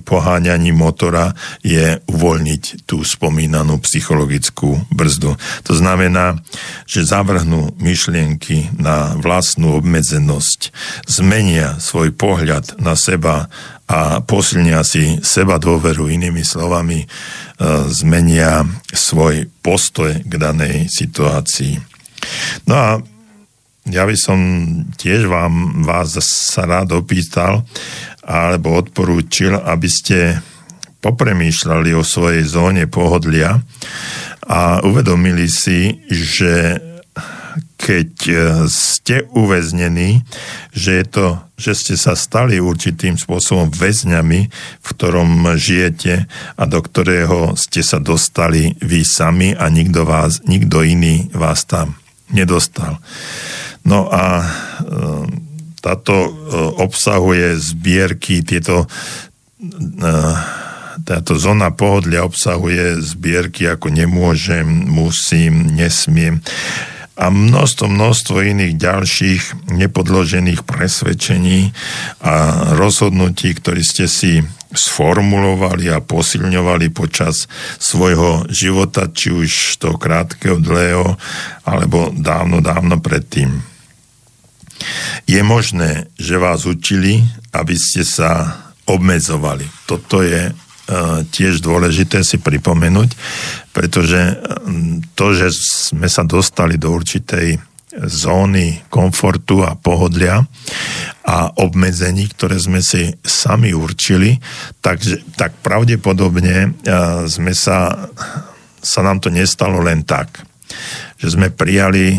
[0.00, 5.36] poháňaní motora je uvoľniť tú spomínanú psychologickú brzdu.
[5.68, 6.40] To znamená,
[6.88, 10.72] že zavrhnú myšlienky na vlastnú obmedzenosť,
[11.04, 13.52] zmenia svoj pohľad na seba
[13.84, 17.04] a posilnia si seba dôveru inými slovami,
[17.90, 21.78] zmenia svoj postoj k danej situácii.
[22.66, 22.88] No a
[23.90, 24.38] ja by som
[24.94, 27.66] tiež vám vás sa rád opýtal
[28.22, 30.38] alebo odporúčil, aby ste
[31.02, 33.58] popremýšľali o svojej zóne pohodlia
[34.46, 36.78] a uvedomili si, že
[37.76, 38.34] keď e,
[38.70, 40.22] ste uväznení,
[40.70, 41.26] že, je to,
[41.58, 44.40] že ste sa stali určitým spôsobom väzňami,
[44.80, 50.86] v ktorom žijete a do ktorého ste sa dostali vy sami a nikto, vás, nikto
[50.86, 51.98] iný vás tam
[52.30, 53.02] nedostal.
[53.82, 54.46] No a e,
[55.82, 56.30] táto e,
[56.78, 58.86] obsahuje zbierky, tieto
[61.06, 66.42] táto zóna pohodlia obsahuje zbierky ako nemôžem, musím, nesmiem
[67.22, 71.70] a množstvo, množstvo iných ďalších nepodložených presvedčení
[72.18, 72.34] a
[72.74, 74.42] rozhodnutí, ktoré ste si
[74.74, 77.46] sformulovali a posilňovali počas
[77.78, 81.14] svojho života, či už toho krátkeho, dlhého,
[81.62, 83.62] alebo dávno, dávno predtým.
[85.30, 87.22] Je možné, že vás učili,
[87.54, 88.58] aby ste sa
[88.90, 89.68] obmedzovali.
[89.86, 90.50] Toto je
[91.30, 93.10] tiež dôležité si pripomenúť,
[93.70, 94.34] pretože e,
[95.14, 97.58] to, že sme sa dostali do určitej
[97.92, 100.40] zóny komfortu a pohodlia
[101.28, 104.40] a obmedzení, ktoré sme si sami určili,
[104.80, 106.68] takže, tak pravdepodobne e,
[107.28, 108.08] sme sa,
[108.80, 110.42] sa nám to nestalo len tak,
[111.20, 112.18] že sme prijali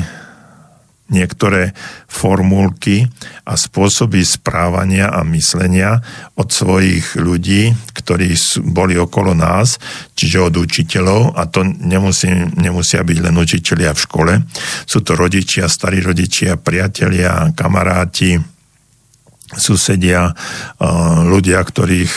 [1.13, 1.77] niektoré
[2.09, 3.05] formulky
[3.45, 6.01] a spôsoby správania a myslenia
[6.33, 8.33] od svojich ľudí, ktorí
[8.65, 9.77] boli okolo nás,
[10.17, 14.33] čiže od učiteľov, a to nemusí, nemusia byť len učiteľia v škole,
[14.89, 18.52] sú to rodičia, starí rodičia, priatelia, kamaráti,
[19.57, 20.33] susedia,
[21.27, 22.13] ľudia, ktorých,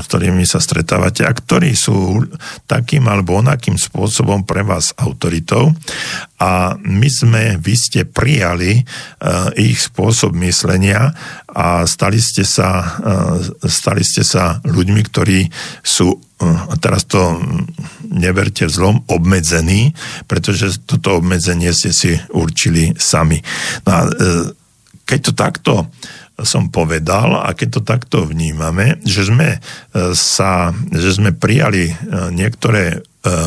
[0.00, 2.24] s ktorými sa stretávate a ktorí sú
[2.68, 5.74] takým alebo onakým spôsobom pre vás autoritou
[6.38, 8.84] a my sme, vy ste prijali
[9.56, 11.14] ich spôsob myslenia
[11.48, 12.98] a stali ste sa,
[13.64, 15.48] stali ste sa ľuďmi, ktorí
[15.80, 17.40] sú a teraz to
[18.10, 19.94] neberte zlom, obmedzení,
[20.28, 23.40] pretože toto obmedzenie ste si určili sami.
[23.86, 24.00] No a
[25.06, 25.72] keď to takto
[26.42, 29.58] som povedal a keď to takto vnímame, že sme, e,
[30.18, 31.94] sa, že sme prijali e,
[32.34, 32.98] niektoré e,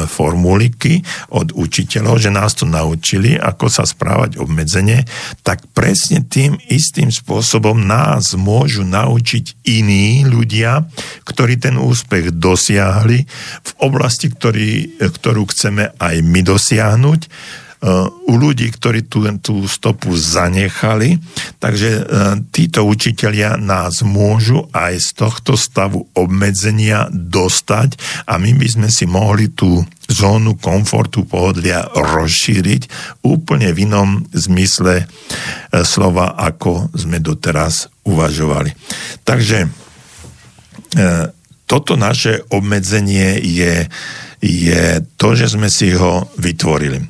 [0.07, 1.03] formuliky
[1.35, 5.03] od učiteľov, že nás to naučili, ako sa správať obmedzenie,
[5.43, 10.87] tak presne tým istým spôsobom nás môžu naučiť iní ľudia,
[11.27, 13.27] ktorí ten úspech dosiahli
[13.67, 17.21] v oblasti, ktorý, ktorú chceme aj my dosiahnuť
[18.27, 21.21] u ľudí, ktorí tú, tú stopu zanechali.
[21.61, 22.01] Takže e,
[22.49, 29.05] títo učitelia nás môžu aj z tohto stavu obmedzenia dostať a my by sme si
[29.05, 32.81] mohli tú zónu komfortu pohodlia rozšíriť
[33.21, 35.05] úplne v inom zmysle e,
[35.85, 38.73] slova, ako sme doteraz uvažovali.
[39.21, 39.69] Takže e,
[41.67, 43.85] toto naše obmedzenie je
[44.41, 47.01] je to, že sme si ho vytvorili.
[47.01, 47.05] E,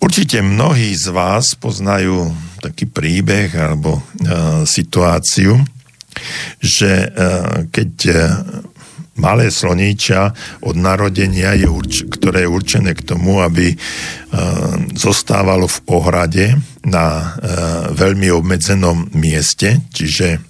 [0.00, 2.28] určite mnohí z vás poznajú
[2.60, 4.02] taký príbeh alebo e,
[4.68, 5.56] situáciu,
[6.60, 7.08] že e,
[7.72, 7.92] keď
[9.12, 10.32] malé sloníča
[10.64, 13.76] od narodenia, je urč- ktoré je určené k tomu, aby
[14.96, 16.56] zostávalo v ohrade
[16.88, 17.36] na
[17.92, 20.40] veľmi obmedzenom mieste, čiže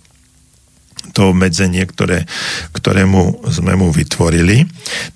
[1.13, 2.25] to obmedzenie, ktoré,
[2.73, 4.65] ktorému sme mu vytvorili.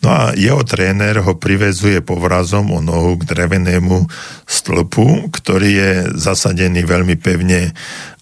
[0.05, 4.07] No a jeho tréner ho privezuje povrazom o nohu k drevenému
[4.45, 7.73] stĺpu, ktorý je zasadený veľmi pevne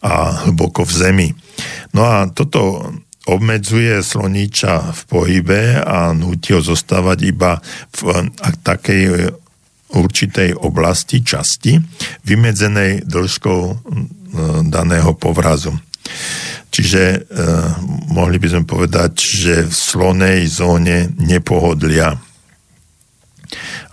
[0.00, 1.28] a hlboko v zemi.
[1.92, 2.94] No a toto
[3.24, 7.56] obmedzuje sloníča v pohybe a nutí ho zostávať iba
[7.96, 8.28] v
[8.60, 9.32] takej
[9.94, 11.78] určitej oblasti, časti,
[12.26, 13.60] vymedzenej dĺžkou
[14.68, 15.72] daného povrazu.
[16.74, 17.18] Čiže e,
[18.10, 22.18] mohli by sme povedať, že v slonej zóne nepohodlia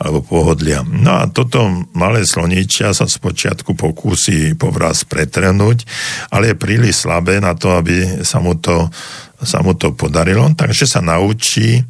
[0.01, 0.81] alebo pohodlia.
[0.81, 1.61] No a toto
[1.93, 5.85] malé sloničia sa spočiatku pokúsi povraz pretrhnúť,
[6.33, 8.89] ale je príliš slabé na to, aby sa mu to,
[9.37, 11.83] sa mu to podarilo, takže sa naučí, e,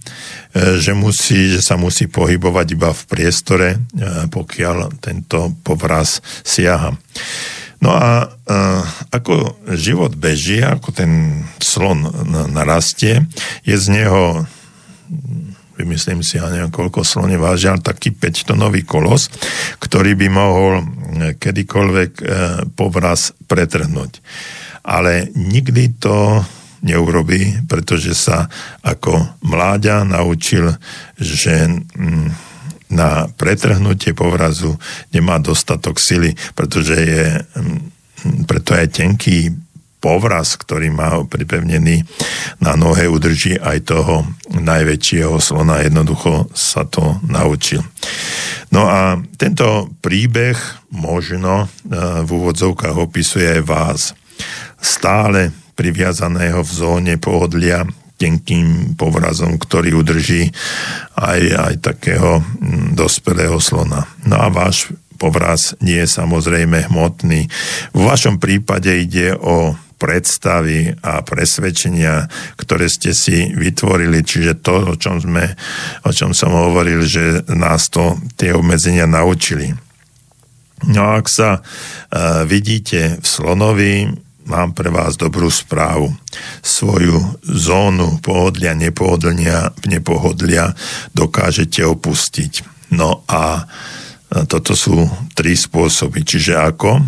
[0.76, 3.78] že, musí, že sa musí pohybovať iba v priestore, e,
[4.28, 6.92] pokiaľ tento povraz siaha.
[7.82, 12.06] No a uh, ako život beží, ako ten slon
[12.54, 13.26] narastie,
[13.66, 14.46] je z neho
[15.82, 19.34] vymyslím si, ja neviem, koľko slone vážia, taký 5-tonový kolos,
[19.82, 20.84] ktorý by mohol e,
[21.42, 22.28] kedykoľvek uh,
[22.78, 24.22] povraz pretrhnúť.
[24.86, 26.46] Ale nikdy to
[26.86, 28.50] neurobí, pretože sa
[28.86, 30.74] ako mláďa naučil,
[31.18, 32.51] že mm,
[32.92, 34.76] na pretrhnutie povrazu
[35.16, 39.38] nemá dostatok sily, pretože je, mm, preto je tenký
[40.02, 42.04] povraz, ktorý má pripevnený
[42.58, 45.86] na nohe, udrží aj toho najväčšieho slona.
[45.86, 47.86] Jednoducho sa to naučil.
[48.74, 50.58] No a tento príbeh
[50.90, 54.02] možno e, v úvodzovkách opisuje aj vás.
[54.82, 57.86] Stále priviazaného v zóne pohodlia
[58.22, 60.54] tenkým povrazom, ktorý udrží
[61.18, 64.06] aj, aj takého mm, dospelého slona.
[64.30, 67.50] No a váš povraz nie je samozrejme hmotný.
[67.94, 72.26] V vašom prípade ide o predstavy a presvedčenia,
[72.58, 75.54] ktoré ste si vytvorili, čiže to, o čom, sme,
[76.02, 79.70] o čom som hovoril, že nás to tie obmedzenia naučili.
[80.90, 84.10] No a ak sa uh, vidíte v slonovi,
[84.52, 86.12] mám pre vás dobrú správu.
[86.60, 90.76] Svoju zónu pohodlia, nepohodlia, nepohodlia
[91.16, 92.68] dokážete opustiť.
[92.92, 93.64] No a
[94.52, 96.28] toto sú tri spôsoby.
[96.28, 97.00] Čiže ako?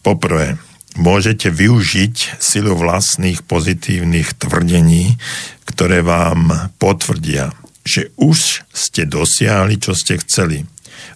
[0.00, 0.56] Poprvé,
[0.96, 5.20] môžete využiť silu vlastných pozitívnych tvrdení,
[5.68, 7.52] ktoré vám potvrdia,
[7.84, 10.64] že už ste dosiahli, čo ste chceli.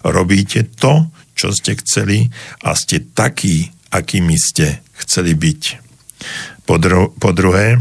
[0.04, 2.28] Robíte to, čo ste chceli
[2.64, 5.62] a ste takí, akými ste chceli byť.
[6.64, 7.78] Po, dru- po druhé, e,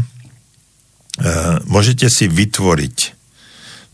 [1.68, 2.96] môžete si vytvoriť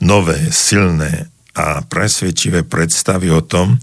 [0.01, 3.79] nové, silné a presvedčivé predstavy o tom,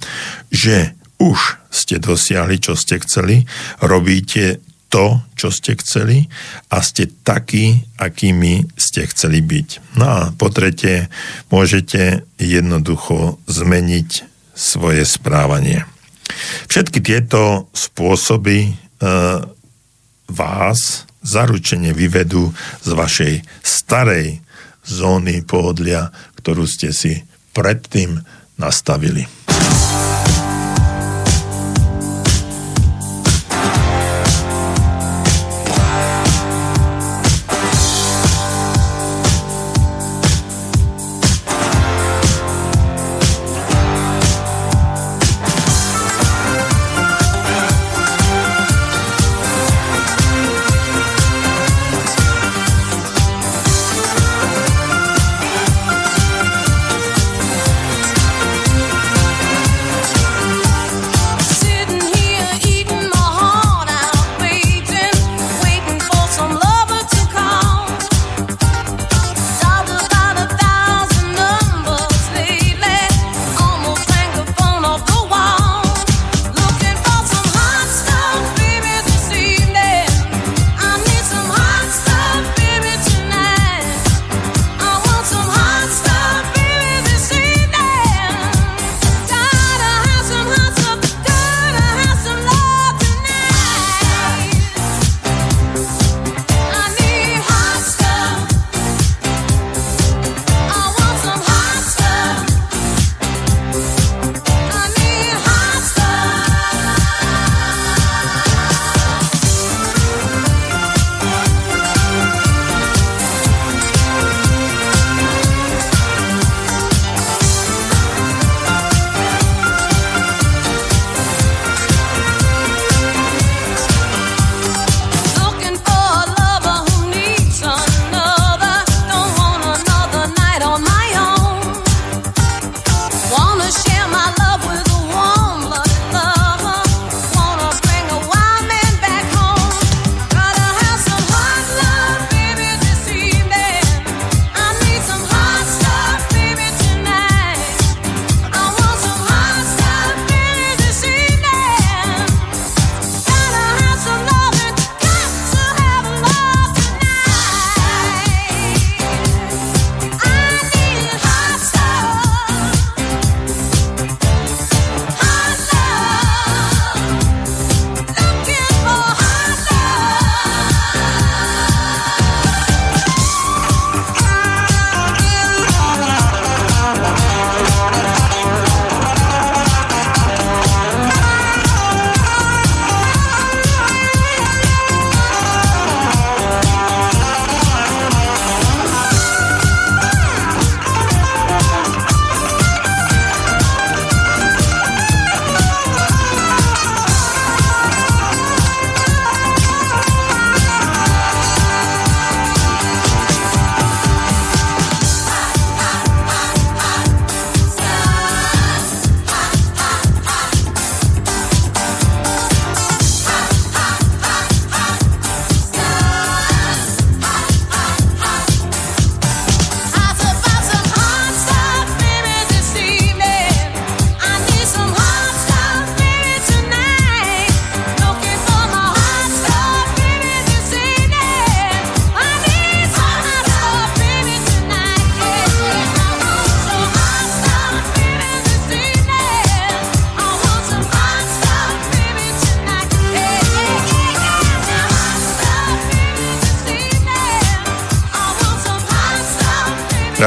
[0.49, 3.45] že už ste dosiahli, čo ste chceli,
[3.81, 6.25] robíte to, čo ste chceli
[6.71, 9.99] a ste takí, akými ste chceli byť.
[9.99, 11.11] No a po tretie,
[11.51, 14.09] môžete jednoducho zmeniť
[14.55, 15.83] svoje správanie.
[16.71, 18.73] Všetky tieto spôsoby
[20.27, 20.79] vás
[21.21, 22.49] zaručene vyvedú
[22.81, 24.41] z vašej starej
[24.87, 27.21] zóny pohodlia, ktorú ste si
[27.51, 28.23] predtým
[28.55, 29.36] nastavili.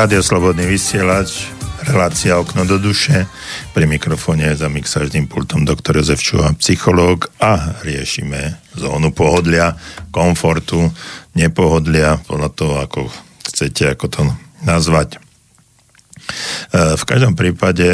[0.00, 1.52] Rádio Slobodný vysielač,
[1.84, 3.28] relácia Okno do duše.
[3.76, 9.76] Pri mikrofóne za mixážnym pultom doktor Jozef Čuha, psychológ a riešime zónu pohodlia,
[10.08, 10.88] komfortu,
[11.36, 13.12] nepohodlia, podľa toho, ako
[13.44, 14.22] chcete, ako to
[14.64, 15.20] nazvať.
[15.20, 17.84] E, v každom prípade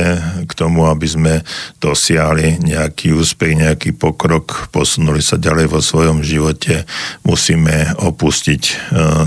[0.46, 1.34] k tomu, aby sme
[1.82, 6.86] dosiahli nejaký úspech, nejaký pokrok, posunuli sa ďalej vo svojom živote,
[7.26, 8.74] musíme opustiť e,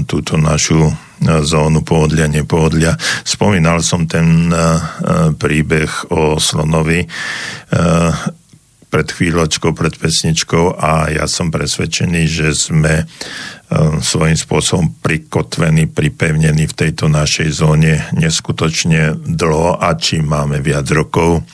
[0.08, 2.96] túto našu zónu pohodlia, nepohodlia.
[3.24, 4.80] Spomínal som ten eh,
[5.36, 8.12] príbeh o slonovi eh,
[8.90, 13.06] pred chvíľočkou, pred pesničkou a ja som presvedčený, že sme
[13.70, 20.90] Ehm, svojím spôsobom prikotvení, pripevnení v tejto našej zóne neskutočne dlho a čím máme viac
[20.90, 21.46] rokov,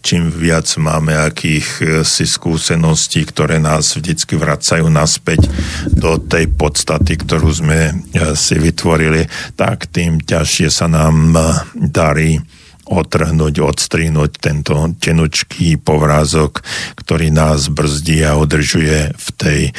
[0.00, 5.44] čím viac máme akých e, si skúseností, ktoré nás vždycky vracajú naspäť
[5.92, 11.40] do tej podstaty, ktorú sme e, si vytvorili, tak tým ťažšie sa nám e,
[11.76, 12.40] darí
[12.88, 16.64] otrhnúť, odstrihnúť tento tenučký povrázok,
[16.96, 19.72] ktorý nás brzdí a udržuje v tej e,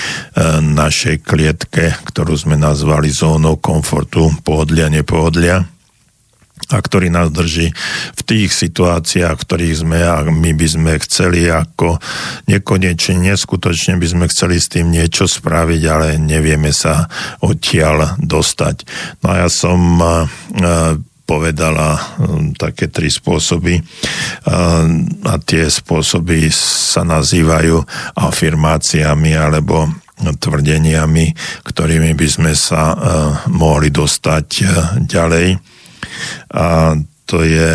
[0.61, 5.65] našej klietke, ktorú sme nazvali zónou komfortu, pohodlia, nepohodlia
[6.69, 7.73] a ktorý nás drží
[8.13, 11.97] v tých situáciách, v ktorých sme a my by sme chceli ako
[12.45, 17.09] nekonečne, neskutočne by sme chceli s tým niečo spraviť, ale nevieme sa
[17.41, 18.85] odtiaľ dostať.
[19.25, 19.79] No a ja som
[21.29, 22.17] povedala
[22.57, 23.77] také tri spôsoby.
[25.29, 27.77] A tie spôsoby sa nazývajú
[28.17, 29.85] afirmáciami alebo
[30.17, 31.25] tvrdeniami,
[31.61, 32.97] ktorými by sme sa
[33.53, 34.47] mohli dostať
[35.05, 35.61] ďalej.
[36.57, 36.97] A
[37.29, 37.69] to je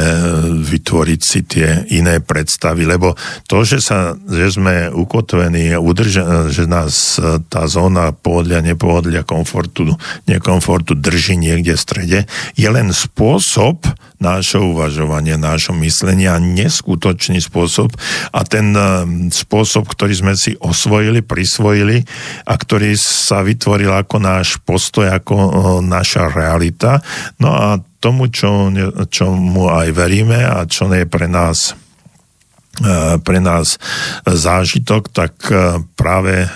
[0.67, 3.15] vytvoriť si tie iné predstavy, lebo
[3.47, 9.95] to, že, sa, že sme ukotvení, udrža, že nás tá zóna pohodlia, nepohodlia, komfortu,
[10.27, 12.19] nekomfortu drží niekde v strede,
[12.59, 13.87] je len spôsob
[14.19, 17.95] nášho uvažovania, nášho myslenia, neskutočný spôsob
[18.35, 18.75] a ten
[19.31, 22.03] spôsob, ktorý sme si osvojili, prisvojili
[22.49, 25.37] a ktorý sa vytvoril ako náš postoj, ako
[25.85, 27.05] naša realita.
[27.39, 27.69] No a
[28.05, 28.69] tomu, čo,
[29.09, 31.73] čomu aj veríme a čo je pre nás
[33.23, 33.79] pre nás
[34.27, 36.49] zážitok, tak e, práve, e,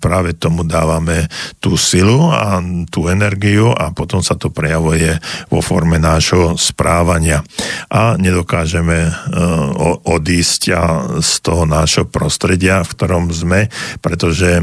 [0.00, 1.28] práve tomu dávame
[1.60, 5.20] tú silu a tú energiu a potom sa to prejavuje
[5.52, 7.44] vo forme nášho správania.
[7.92, 9.12] A nedokážeme
[10.06, 10.62] odísť
[11.20, 13.68] z toho nášho prostredia, v ktorom sme,
[14.00, 14.60] pretože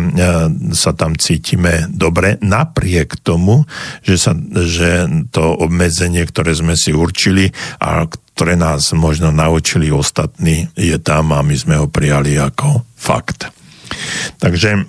[0.73, 3.67] sa tam cítime dobre, napriek tomu,
[4.03, 4.33] že, sa,
[4.63, 8.07] že to obmedzenie, ktoré sme si určili a
[8.37, 13.49] ktoré nás možno naučili ostatní, je tam a my sme ho prijali ako fakt.
[14.37, 14.81] Takže e,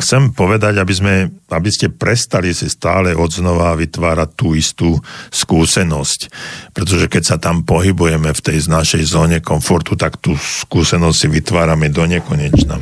[0.00, 1.14] chcem povedať, aby, sme,
[1.52, 4.96] aby ste prestali si stále odznova vytvárať tú istú
[5.28, 6.32] skúsenosť.
[6.72, 11.92] Pretože keď sa tam pohybujeme v tej našej zóne komfortu, tak tú skúsenosť si vytvárame
[11.92, 12.80] do nekonečna.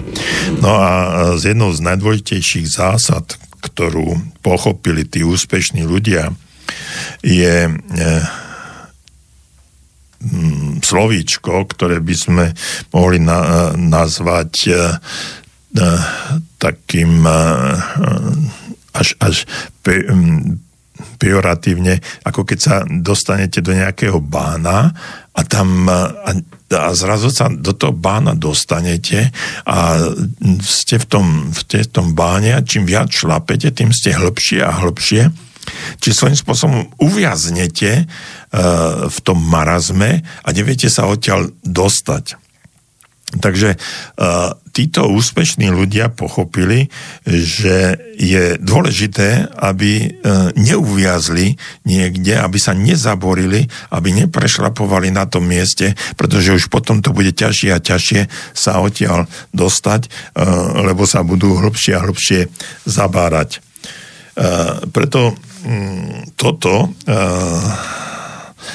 [0.63, 0.91] No a
[1.35, 3.35] z jednou z najdôležitejších zásad,
[3.67, 4.15] ktorú
[4.47, 6.31] pochopili tí úspešní ľudia,
[7.27, 7.73] je e,
[10.81, 12.45] slovíčko, ktoré by sme
[12.93, 14.77] mohli na, nazvať uh,
[15.79, 16.03] uh,
[16.57, 17.77] takým uh,
[18.95, 19.37] až, až
[19.83, 20.59] pe, um,
[21.19, 24.95] pejoratívne, ako keď sa dostanete do nejakého bána
[25.35, 26.31] a tam a,
[26.71, 29.35] a zrazu sa do toho bána dostanete
[29.67, 29.99] a
[30.63, 35.23] ste v tom, v tom báne a čím viac šlapete, tým ste hĺbšie a hĺbšie
[36.01, 42.41] či svojím spôsobom uviaznete uh, v tom marazme a neviete sa odtiaľ dostať.
[43.35, 46.87] Takže uh, títo úspešní ľudia pochopili,
[47.27, 55.99] že je dôležité, aby uh, neuviazli niekde, aby sa nezaborili, aby neprešlapovali na tom mieste,
[56.15, 60.07] pretože už potom to bude ťažšie a ťažšie sa odtiaľ dostať,
[60.87, 62.47] lebo sa budú hlbšie a hlbšie
[62.87, 63.59] zabárať.
[64.95, 65.39] Preto
[66.37, 67.65] toto uh,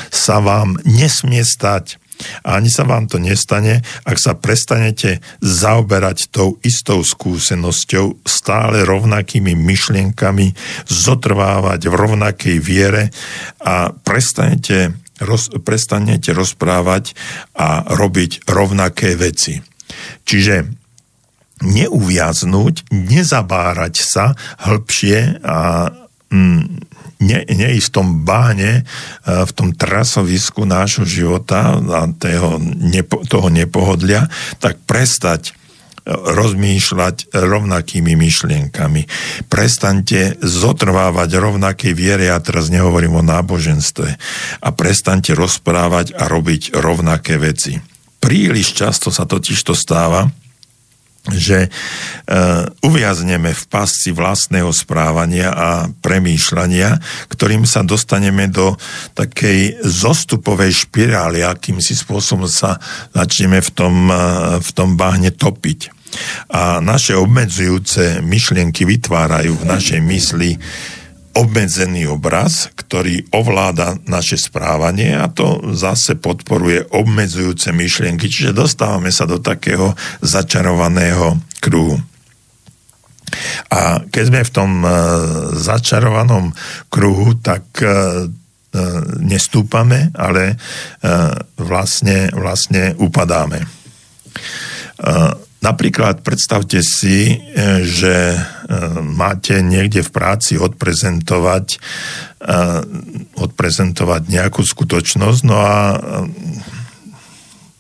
[0.10, 2.02] sa vám nesmie stať.
[2.44, 9.56] A ani sa vám to nestane, ak sa prestanete zaoberať tou istou skúsenosťou, stále rovnakými
[9.56, 10.52] myšlienkami,
[10.84, 13.16] zotrvávať v rovnakej viere
[13.64, 17.16] a prestanete, roz, prestanete rozprávať
[17.56, 19.64] a robiť rovnaké veci.
[20.28, 20.68] Čiže
[21.64, 26.09] neuviaznúť, nezabárať sa hĺbšie a Mm,
[27.20, 28.84] ne, neistom báne, e,
[29.26, 34.32] v tom trasovisku nášho života a toho, nepo, toho nepohodlia,
[34.64, 35.52] tak prestať e,
[36.16, 39.02] rozmýšľať rovnakými myšlienkami.
[39.52, 44.08] Prestaňte zotrvávať rovnakej viere, ja teraz nehovorím o náboženstve,
[44.64, 47.78] a prestaňte rozprávať a robiť rovnaké veci.
[48.20, 50.28] Príliš často sa totiž to stáva,
[51.28, 56.96] že uh, uviazneme v pasci vlastného správania a premýšľania,
[57.28, 58.80] ktorým sa dostaneme do
[59.20, 62.80] takej zostupovej špirály, akým si spôsobom sa
[63.12, 65.92] začneme v tom, uh, v tom bahne topiť.
[66.50, 70.58] A naše obmedzujúce myšlienky vytvárajú v našej mysli
[71.38, 79.30] obmedzený obraz, ktorý ovláda naše správanie a to zase podporuje obmedzujúce myšlienky, čiže dostávame sa
[79.30, 79.94] do takého
[80.24, 82.02] začarovaného kruhu.
[83.70, 84.92] A keď sme v tom uh,
[85.54, 86.50] začarovanom
[86.90, 88.26] kruhu, tak uh,
[89.18, 90.54] nestúpame, ale
[91.58, 93.66] vlastne, vlastne upadáme.
[95.60, 97.36] Napríklad predstavte si, e,
[97.84, 98.40] že e,
[99.04, 101.82] máte niekde v práci odprezentovať
[103.36, 106.00] odprezentovať nejakú skutočnosť, no a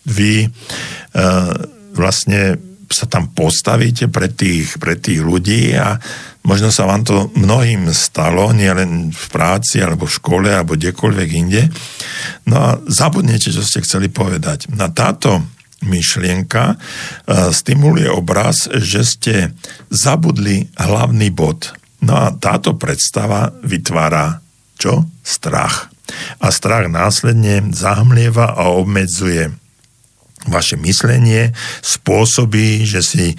[0.04, 0.52] vy
[1.96, 6.02] vlastne sa tam postavíte pre tých, pre tých ľudí a
[6.42, 11.70] možno sa vám to mnohým stalo, nielen v práci, alebo v škole, alebo kdekoľvek inde.
[12.50, 14.74] No a zabudnete, čo ste chceli povedať.
[14.74, 15.46] Na táto
[15.84, 19.36] myšlienka uh, stimuluje obraz, že ste
[19.88, 21.74] zabudli hlavný bod.
[22.04, 24.40] No a táto predstava vytvára
[24.80, 25.04] čo?
[25.20, 25.92] Strach.
[26.42, 29.52] A strach následne zahmlieva a obmedzuje
[30.48, 31.52] vaše myslenie
[31.84, 33.36] spôsobí, že si e,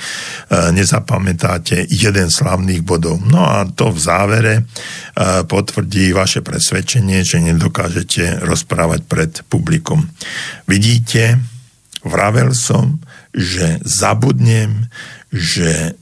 [0.52, 3.24] nezapamätáte jeden z hlavných bodov.
[3.24, 4.62] No a to v závere e,
[5.48, 10.04] potvrdí vaše presvedčenie, že nedokážete rozprávať pred publikum.
[10.68, 11.40] Vidíte,
[12.04, 13.00] vravel som,
[13.34, 14.88] že zabudnem,
[15.30, 15.94] že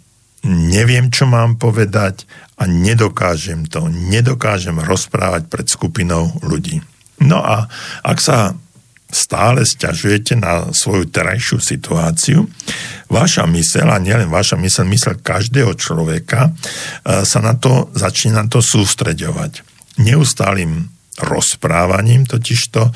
[0.46, 2.24] neviem, čo mám povedať
[2.58, 6.82] a nedokážem to, nedokážem rozprávať pred skupinou ľudí.
[7.22, 7.66] No a
[8.06, 8.54] ak sa
[9.08, 12.44] stále stiažujete na svoju terajšiu situáciu,
[13.08, 18.44] vaša mysel, a nielen vaša mysel, mysel každého človeka, e, sa na to začne na
[18.44, 19.64] to sústreďovať.
[20.04, 22.92] Neustálým rozprávaním totižto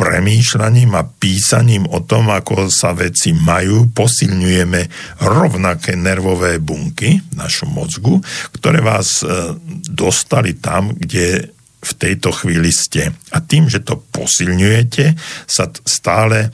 [0.00, 4.80] premýšľaním a písaním o tom, ako sa veci majú, posilňujeme
[5.28, 8.16] rovnaké nervové bunky v našom mozgu,
[8.56, 9.52] ktoré vás e,
[9.92, 13.12] dostali tam, kde v tejto chvíli ste.
[13.32, 15.16] A tým, že to posilňujete,
[15.48, 16.52] sa stále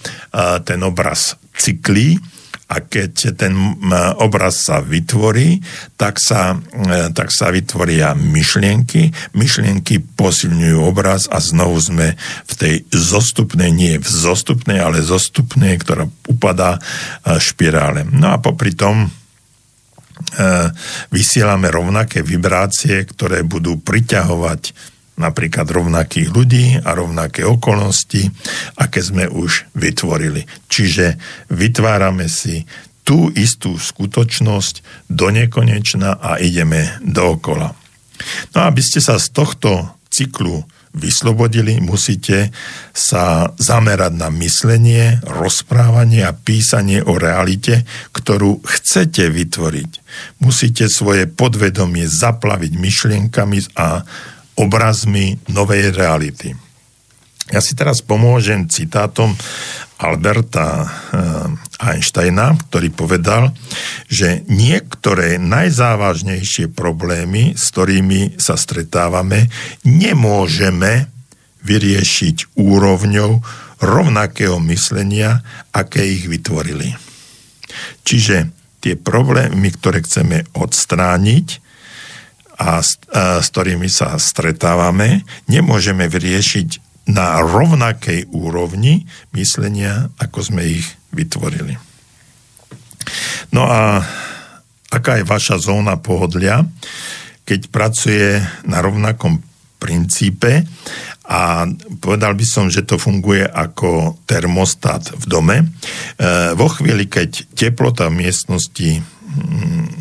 [0.63, 2.15] ten obraz cyklí
[2.67, 3.55] a keď ten
[4.19, 5.63] obraz sa vytvorí,
[5.95, 12.75] tak sa, e, tak sa vytvoria myšlienky, myšlienky posilňujú obraz a znovu sme v tej
[12.91, 16.83] zostupnej, nie v zostupnej, ale zostupnej, ktorá upadá
[17.39, 18.03] špirále.
[18.03, 19.09] No a popri tom e,
[21.15, 28.29] vysielame rovnaké vibrácie, ktoré budú priťahovať napríklad rovnakých ľudí a rovnaké okolnosti,
[28.77, 30.45] aké sme už vytvorili.
[30.69, 31.17] Čiže
[31.53, 32.69] vytvárame si
[33.07, 37.73] tú istú skutočnosť do nekonečna a ideme dookola.
[38.53, 40.65] No a aby ste sa z tohto cyklu
[40.97, 42.51] vyslobodili, musíte
[42.97, 47.85] sa zamerať na myslenie, rozprávanie a písanie o realite,
[48.17, 49.91] ktorú chcete vytvoriť.
[50.41, 54.09] Musíte svoje podvedomie zaplaviť myšlienkami a
[54.57, 56.57] obrazmi novej reality.
[57.47, 59.39] Ja si teraz pomôžem citátom
[59.97, 60.91] Alberta eh,
[61.79, 63.55] Einsteina, ktorý povedal,
[64.11, 69.49] že niektoré najzávažnejšie problémy, s ktorými sa stretávame,
[69.87, 71.09] nemôžeme
[71.63, 73.31] vyriešiť úrovňou
[73.81, 76.97] rovnakého myslenia, aké ich vytvorili.
[78.07, 78.51] Čiže
[78.81, 81.66] tie problémy, ktoré chceme odstrániť,
[82.57, 90.63] a s, a s ktorými sa stretávame, nemôžeme vyriešiť na rovnakej úrovni myslenia, ako sme
[90.67, 91.79] ich vytvorili.
[93.55, 94.03] No a
[94.91, 96.67] aká je vaša zóna pohodlia,
[97.47, 99.39] keď pracuje na rovnakom
[99.79, 100.67] princípe
[101.27, 101.67] a
[102.03, 105.57] povedal by som, že to funguje ako termostat v dome.
[105.63, 105.67] E,
[106.55, 109.03] vo chvíli, keď teplota v miestnosti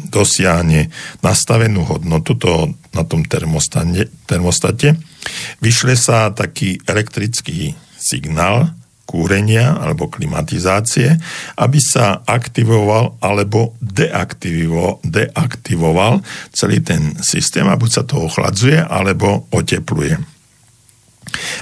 [0.10, 0.88] dosiahne
[1.20, 4.96] nastavenú hodnotu to, na tom termostate,
[5.60, 8.72] vyšle sa taký elektrický signál
[9.06, 11.14] kúrenia alebo klimatizácie,
[11.62, 19.46] aby sa aktivoval alebo deaktivoval, deaktivoval celý ten systém a buď sa to ochladzuje alebo
[19.54, 20.35] otepluje.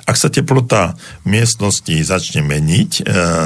[0.03, 3.03] Ak sa teplota v miestnosti začne meniť, e,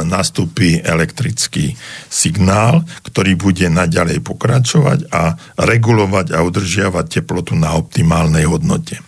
[0.08, 1.76] nastúpi elektrický
[2.08, 9.00] signál, ktorý bude naďalej pokračovať a regulovať a udržiavať teplotu na optimálnej hodnote.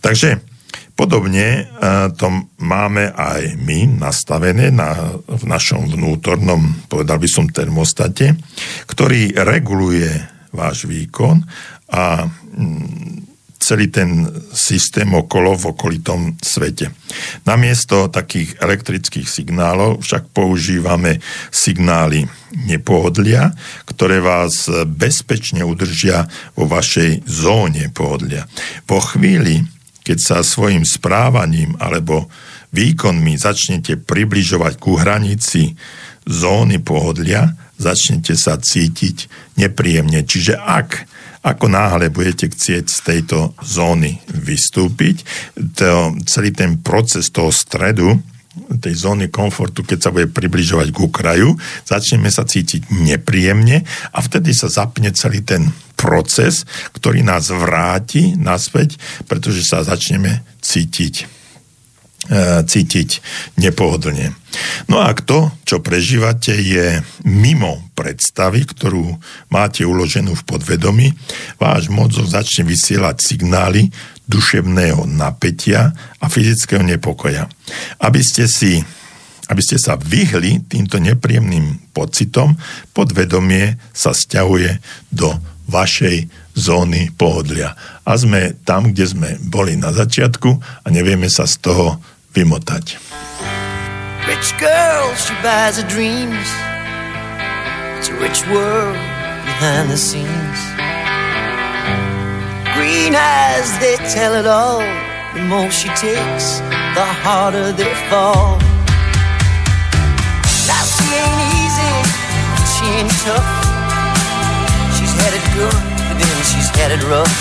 [0.00, 0.40] Takže
[0.96, 1.62] podobne e,
[2.16, 8.36] to máme aj my nastavené na, v našom vnútornom, povedal by som, termostate,
[8.86, 10.08] ktorý reguluje
[10.52, 11.42] váš výkon
[11.92, 13.21] a mm,
[13.62, 16.90] celý ten systém okolo v okolitom svete.
[17.46, 21.22] Namiesto takých elektrických signálov však používame
[21.54, 22.26] signály
[22.66, 23.54] nepohodlia,
[23.86, 26.26] ktoré vás bezpečne udržia
[26.58, 28.50] vo vašej zóne pohodlia.
[28.84, 29.62] Po chvíli,
[30.02, 32.26] keď sa svojim správaním alebo
[32.74, 35.78] výkonmi začnete približovať ku hranici
[36.26, 40.26] zóny pohodlia, začnete sa cítiť nepríjemne.
[40.26, 41.06] Čiže ak
[41.42, 45.26] ako náhle budete chcieť z tejto zóny vystúpiť,
[45.74, 51.56] to, celý ten proces toho stredu, tej zóny komfortu, keď sa bude približovať ku kraju,
[51.88, 53.82] začneme sa cítiť nepríjemne
[54.12, 61.41] a vtedy sa zapne celý ten proces, ktorý nás vráti naspäť, pretože sa začneme cítiť
[62.62, 63.18] cítiť
[63.58, 64.30] nepohodlne.
[64.86, 69.18] No a to, čo prežívate, je mimo predstavy, ktorú
[69.50, 71.06] máte uloženú v podvedomí.
[71.58, 73.90] Váš mozog začne vysielať signály
[74.30, 75.90] duševného napätia
[76.22, 77.50] a fyzického nepokoja.
[77.98, 78.78] Aby ste si
[79.50, 82.56] aby ste sa vyhli týmto nepríjemným pocitom,
[82.96, 84.80] podvedomie sa stiahuje
[85.12, 85.28] do
[85.68, 86.24] vašej
[86.56, 87.76] zóny pohodlia.
[88.08, 90.50] A sme tam, kde sme boli na začiatku
[90.84, 92.00] a nevieme sa z toho
[92.34, 92.98] vymotať.
[94.26, 96.48] Rich girl, she buys her dreams.
[97.98, 98.96] It's a rich world
[99.44, 100.58] behind the scenes.
[102.74, 104.80] Green eyes, they tell it all.
[105.34, 106.60] The more she takes,
[106.96, 108.58] the harder they fall.
[110.68, 111.94] Now she ain't easy,
[112.72, 113.48] she ain't tough.
[114.96, 117.32] She's headed good, but then she's headed rough.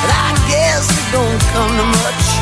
[0.00, 2.39] But I guess it don't come to much.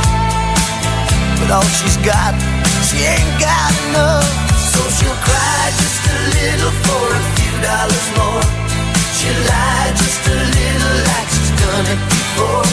[1.48, 2.36] With all she's got,
[2.84, 4.28] she ain't got enough.
[4.52, 8.44] So she'll cry just a little for a few dollars more.
[9.16, 12.68] She'll lie just a little like she's done it before.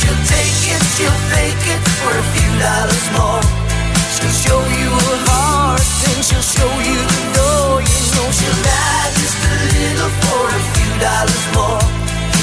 [0.00, 3.44] She'll take it, she'll fake it for a few dollars more.
[4.16, 7.84] She'll show you her heart, then she'll show you the door.
[7.84, 11.84] You know she'll lie just a little for a few dollars more.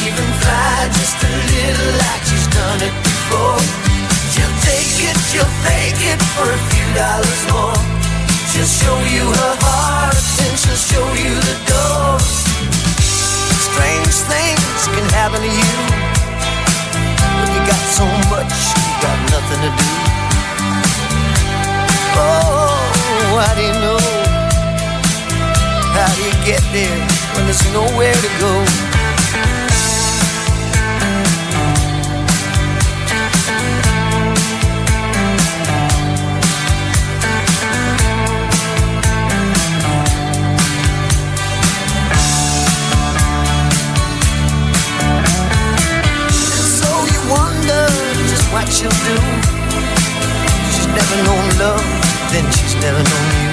[0.06, 4.05] Even fly just a little like she's done it before.
[4.46, 7.74] She'll take it, she'll fake it for a few dollars more.
[8.54, 12.22] She'll show you her heart, then she'll show you the door.
[13.74, 15.74] Strange things can happen to you
[17.42, 19.90] when you got so much, you got nothing to do.
[22.22, 23.98] Oh, how do you know?
[25.98, 27.02] How do you get there
[27.34, 28.95] when there's nowhere to go?
[48.76, 49.16] She'll do.
[50.76, 51.86] She's never known love
[52.36, 53.52] then she's never known you.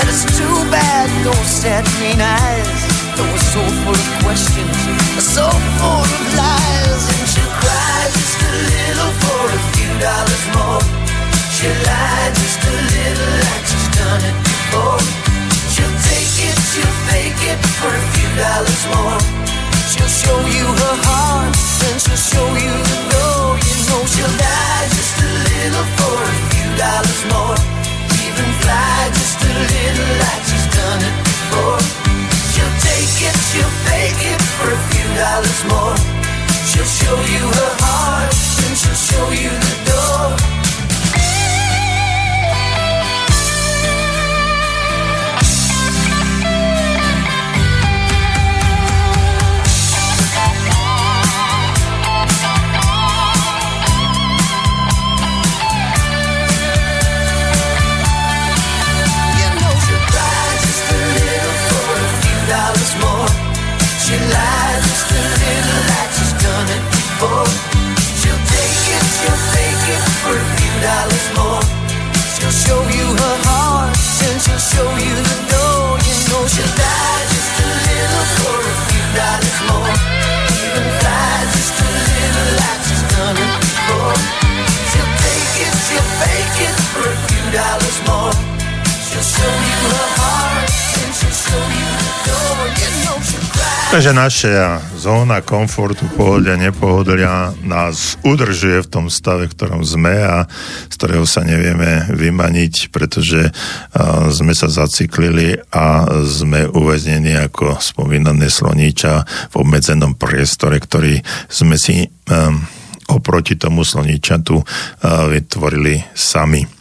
[0.00, 2.80] And it's too bad those sad green eyes
[3.12, 4.76] that were so full of questions,
[5.20, 5.44] so
[5.76, 7.02] full of lies.
[7.12, 7.56] And she'll
[8.16, 10.84] just a little for a few dollars more.
[11.52, 15.04] She'll lie just a little like she's done it before.
[15.76, 19.45] She'll take it, she'll fake it for a few dollars more.
[19.86, 23.54] She'll show you her heart, then she'll show you the door.
[23.54, 27.58] You know she'll die just a little for a few dollars more.
[28.26, 31.78] Even fly just a little like she's done it before.
[32.50, 35.96] She'll take it, she'll fake it for a few dollars more.
[36.66, 40.55] She'll show you her heart, then she'll show you the door.
[93.96, 100.44] Takže naša zóna komfortu, pohodlia, nepohodlia nás udržuje v tom stave, v ktorom sme a
[100.92, 103.48] z ktorého sa nevieme vymaniť, pretože
[104.28, 109.24] sme sa zaciklili a sme uväznení ako spomínané sloníča
[109.56, 111.16] v obmedzenom priestore, ktorý
[111.48, 112.04] sme si
[113.08, 114.64] oproti tomu sloníčatu uh,
[115.24, 116.75] vytvorili sami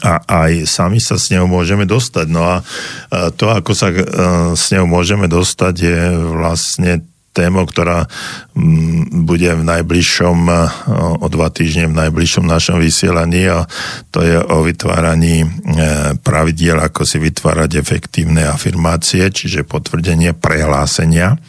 [0.00, 2.26] a aj sami sa s ňou môžeme dostať.
[2.32, 2.56] No a
[3.36, 4.00] to, ako sa e,
[4.56, 6.00] s ňou môžeme dostať, je
[6.32, 8.04] vlastne tému, ktorá
[8.52, 10.54] mm, bude v najbližšom, e,
[11.18, 13.64] o dva týždne v najbližšom našom vysielaní a
[14.12, 15.48] to je o vytváraní e,
[16.20, 21.40] pravidiel, ako si vytvárať efektívne afirmácie, čiže potvrdenie prehlásenia,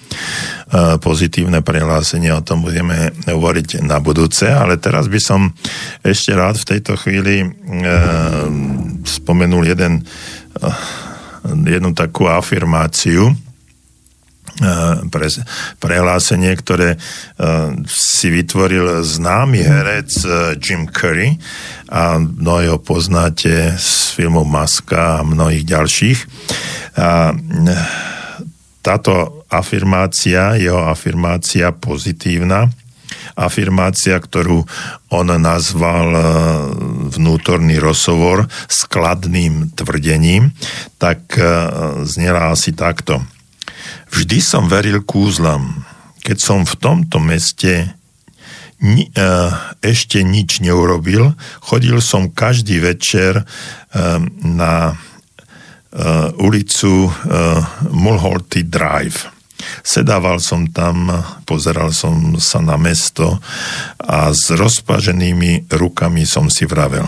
[0.72, 5.52] e, pozitívne prehlásenie, o tom budeme hovoriť na budúce, ale teraz by som
[6.00, 7.44] ešte rád v tejto chvíli
[9.04, 10.08] spomenul jeden,
[11.44, 13.36] jednu takú afirmáciu,
[15.10, 15.28] pre,
[15.82, 17.02] prehlásenie, ktoré
[17.90, 20.12] si vytvoril známy herec
[20.62, 21.42] Jim Curry
[21.90, 26.20] a mnohí poznáte z filmov Maska a mnohých ďalších.
[27.02, 27.34] A
[28.84, 32.70] táto afirmácia, jeho afirmácia pozitívna,
[33.34, 34.62] afirmácia, ktorú
[35.10, 36.14] on nazval
[37.10, 40.54] vnútorný rozhovor skladným tvrdením,
[41.02, 41.34] tak
[42.06, 43.24] znela asi takto.
[44.12, 45.86] Vždy som veril kúzlam.
[46.24, 47.94] Keď som v tomto meste
[48.84, 49.30] ni, e,
[49.84, 53.44] ešte nič neurobil, chodil som každý večer
[54.42, 54.98] na
[56.42, 57.06] ulicu
[57.94, 59.30] Mulholty Drive
[59.84, 61.12] Sedával som tam,
[61.48, 63.40] pozeral som sa na mesto
[64.00, 67.08] a s rozpaženými rukami som si vravel.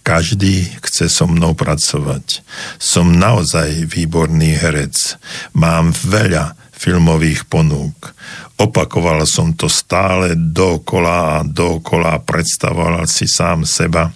[0.00, 2.42] Každý chce so mnou pracovať.
[2.80, 5.20] Som naozaj výborný herec.
[5.54, 8.16] Mám veľa filmových ponúk.
[8.56, 14.08] Opakoval som to stále dokola a dokola predstavoval si sám seba,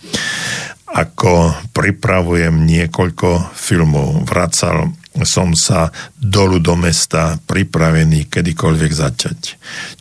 [0.94, 4.24] ako pripravujem niekoľko filmov.
[4.24, 4.92] Vracal
[5.22, 9.40] som sa dolu do mesta pripravený kedykoľvek začať.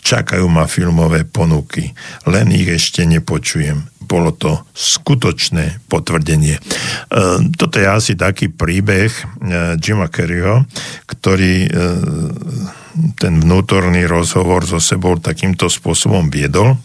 [0.02, 1.94] Čakajú ma filmové ponuky,
[2.26, 3.93] len ich ešte nepočujem.
[4.04, 6.60] Bolo to skutočné potvrdenie.
[6.60, 6.62] E,
[7.56, 9.24] toto je asi taký príbeh e,
[9.80, 10.68] Jima Kerryho,
[11.10, 11.70] ktorý e,
[13.18, 16.78] ten vnútorný rozhovor so sebou takýmto spôsobom viedol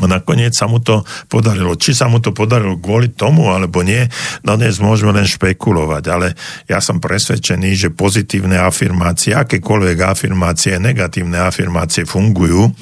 [0.00, 1.76] a nakoniec sa mu to podarilo.
[1.76, 4.08] Či sa mu to podarilo kvôli tomu, alebo nie,
[4.40, 6.32] no dnes môžeme len špekulovať, ale
[6.64, 12.72] ja som presvedčený, že pozitívne afirmácie, akékoľvek afirmácie, negatívne afirmácie fungujú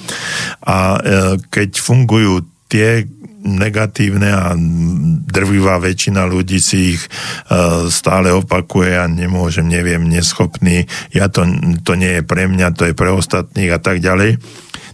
[0.63, 1.03] a
[1.51, 3.05] keď fungujú tie
[3.41, 4.53] negatívne a
[5.27, 11.49] drvivá väčšina ľudí si ich uh, stále opakuje a nemôžem, neviem, neschopný, ja to,
[11.81, 14.39] to nie je pre mňa, to je pre ostatných a tak ďalej.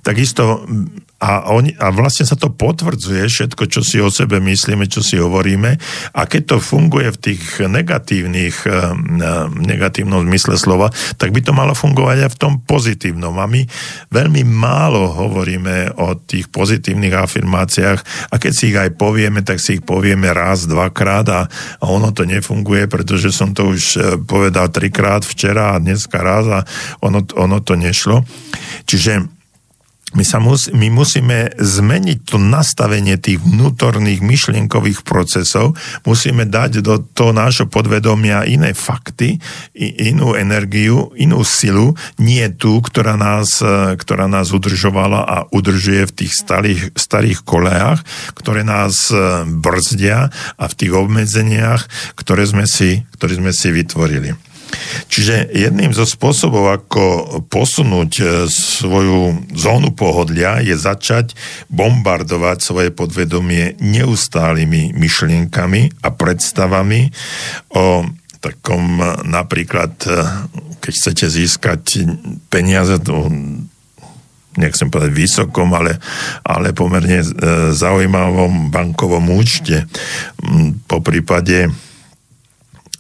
[0.06, 0.62] Takisto
[1.16, 5.16] a, on, a vlastne sa to potvrdzuje všetko, čo si o sebe myslíme, čo si
[5.16, 5.80] hovoríme.
[6.12, 11.56] A keď to funguje v tých negatívnych, eh, eh, negatívnom zmysle slova, tak by to
[11.56, 13.32] malo fungovať aj v tom pozitívnom.
[13.40, 13.64] A my
[14.12, 19.80] veľmi málo hovoríme o tých pozitívnych afirmáciách a keď si ich aj povieme, tak si
[19.80, 21.40] ich povieme raz, dvakrát a,
[21.80, 26.44] a ono to nefunguje, pretože som to už eh, povedal trikrát včera a dneska raz
[26.44, 26.60] a
[27.00, 28.20] ono, ono to nešlo.
[28.84, 29.35] Čiže
[30.16, 35.76] my, sa mus, my musíme zmeniť to nastavenie tých vnútorných myšlienkových procesov,
[36.08, 39.36] musíme dať do toho nášho podvedomia iné fakty,
[39.76, 43.60] inú energiu, inú silu, nie tú, ktorá nás,
[44.00, 48.00] ktorá nás udržovala a udržuje v tých starých, starých kolejach,
[48.32, 49.12] ktoré nás
[49.60, 51.82] brzdia a v tých obmedzeniach,
[52.16, 54.45] ktoré sme si, ktoré sme si vytvorili.
[55.06, 57.02] Čiže jedným zo spôsobov, ako
[57.48, 61.32] posunúť e, svoju zónu pohodlia, je začať
[61.70, 67.10] bombardovať svoje podvedomie neustálými myšlienkami a predstavami
[67.72, 68.04] o
[68.42, 70.10] takom e, napríklad, e,
[70.82, 71.82] keď chcete získať
[72.50, 73.30] peniaze, to
[74.56, 76.00] nechcem povedať vysokom, ale,
[76.40, 77.20] ale pomerne
[77.76, 79.84] zaujímavom bankovom účte.
[80.88, 81.68] Po prípade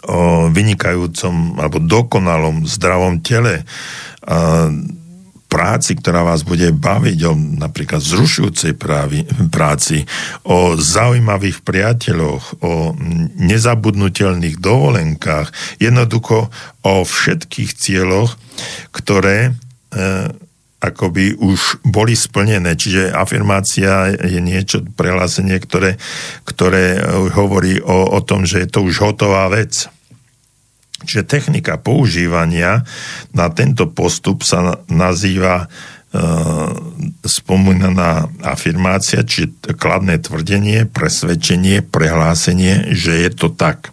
[0.06, 3.66] o vynikajúcom alebo dokonalom zdravom tele,
[4.26, 4.70] a
[5.46, 10.04] práci, ktorá vás bude baviť, o napríklad zrušujúcej právi, práci,
[10.42, 12.92] o zaujímavých priateľoch, o
[13.38, 16.50] nezabudnutelných dovolenkách, jednoducho
[16.82, 18.34] o všetkých cieľoch,
[18.90, 19.52] ktoré e,
[20.82, 22.76] akoby už boli splnené.
[22.76, 25.96] Čiže afirmácia je niečo, prehlásenie, ktoré,
[26.44, 27.00] ktoré
[27.32, 29.88] hovorí o, o tom, že je to už hotová vec.
[31.04, 32.88] Čiže technika používania
[33.36, 35.66] na tento postup sa nazýva e,
[37.20, 43.92] spomínaná afirmácia, či kladné tvrdenie, presvedčenie, prehlásenie, že je to tak.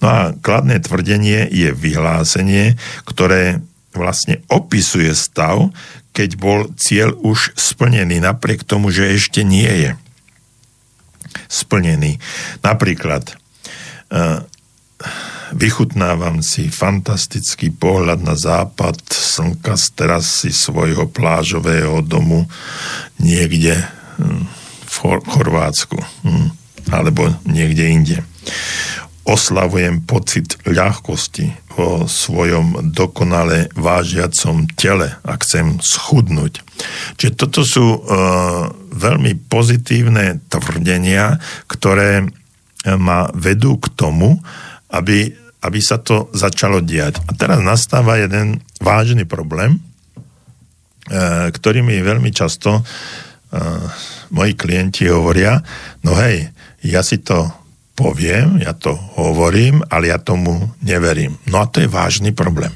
[0.00, 3.60] No a kladné tvrdenie je vyhlásenie, ktoré
[3.92, 5.68] vlastne opisuje stav,
[6.16, 9.90] keď bol cieľ už splnený, napriek tomu, že ešte nie je
[11.52, 12.18] splnený.
[12.64, 13.34] Napríklad, e,
[15.54, 22.46] vychutnávam si fantastický pohľad na západ slnka z terasy svojho plážového domu
[23.18, 23.78] niekde
[24.18, 24.44] hm,
[24.86, 24.94] v
[25.26, 26.48] Chorvátsku hm,
[26.90, 28.18] alebo niekde inde.
[29.28, 36.64] Oslavujem pocit ľahkosti vo svojom dokonale vážiacom tele a chcem schudnúť.
[37.14, 38.00] Čiže toto sú uh,
[38.90, 41.38] veľmi pozitívne tvrdenia,
[41.70, 42.26] ktoré
[42.84, 44.40] ma vedú k tomu,
[44.90, 47.20] aby aby sa to začalo diať.
[47.28, 49.80] A teraz nastáva jeden vážny problém, e,
[51.52, 52.82] ktorý mi veľmi často e,
[54.32, 55.60] moji klienti hovoria,
[56.04, 56.48] no hej,
[56.80, 57.60] ja si to
[58.00, 61.36] poviem, ja to hovorím, ale ja tomu neverím.
[61.52, 62.72] No a to je vážny problém.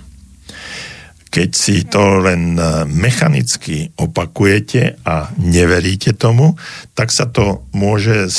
[1.33, 6.55] Keď si to len e, mechanicky opakujete a neveríte tomu,
[6.95, 8.31] tak sa to môže e,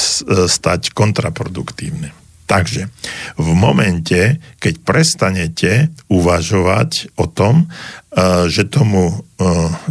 [0.48, 2.25] stať kontraproduktívne.
[2.46, 2.94] Takže
[3.42, 5.72] v momente, keď prestanete
[6.14, 9.26] uvažovať o tom, e, že tomu,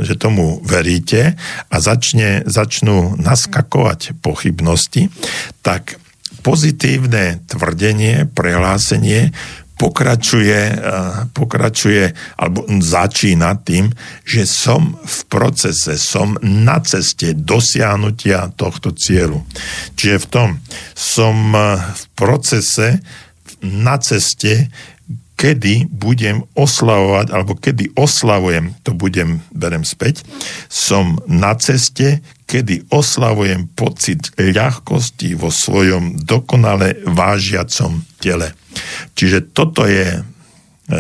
[0.00, 1.36] že tomu veríte
[1.68, 5.12] a začne, začnú naskakovať pochybnosti,
[5.60, 6.00] tak
[6.44, 9.36] pozitívne tvrdenie, prehlásenie
[9.74, 10.80] pokračuje, eh,
[11.34, 13.90] pokračuje alebo začína tým,
[14.22, 19.42] že som v procese, som na ceste dosiahnutia tohto cieľu.
[19.98, 20.48] Čiže v tom
[20.94, 23.02] som eh, v procese,
[23.64, 24.68] na ceste,
[25.44, 30.24] kedy budem oslavovať, alebo kedy oslavujem, to budem, berem späť,
[30.72, 38.56] som na ceste, kedy oslavujem pocit ľahkosti vo svojom dokonale vážiacom tele.
[39.12, 40.20] Čiže toto je e,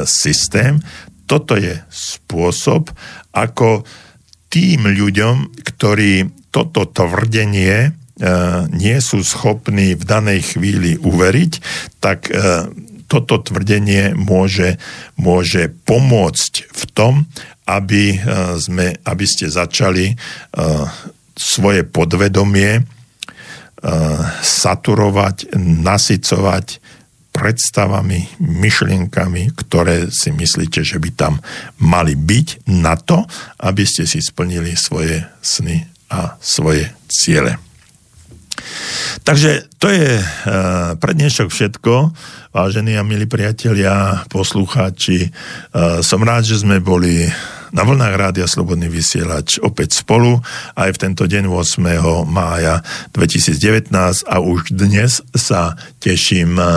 [0.04, 0.76] systém,
[1.24, 2.92] toto je spôsob,
[3.32, 3.88] ako
[4.52, 7.90] tým ľuďom, ktorí toto tvrdenie e,
[8.76, 11.52] nie sú schopní v danej chvíli uveriť,
[12.04, 14.80] tak e, toto tvrdenie môže,
[15.20, 17.14] môže pomôcť v tom,
[17.64, 18.20] aby,
[18.60, 20.12] sme, aby ste začali
[21.32, 22.84] svoje podvedomie
[24.44, 26.66] saturovať, nasycovať
[27.34, 31.34] predstavami, myšlienkami, ktoré si myslíte, že by tam
[31.82, 33.26] mali byť na to,
[33.58, 35.82] aby ste si splnili svoje sny
[36.14, 37.58] a svoje ciele.
[39.24, 42.12] Takže to je uh, pre dnešok všetko,
[42.52, 45.32] vážení a milí priatelia, poslucháči.
[45.72, 47.28] Uh, som rád, že sme boli
[47.74, 50.38] na vlnách Rádia Slobodný vysielač opäť spolu
[50.78, 51.82] aj v tento deň 8.
[52.22, 53.90] mája 2019
[54.30, 56.70] a už dnes sa teším eh,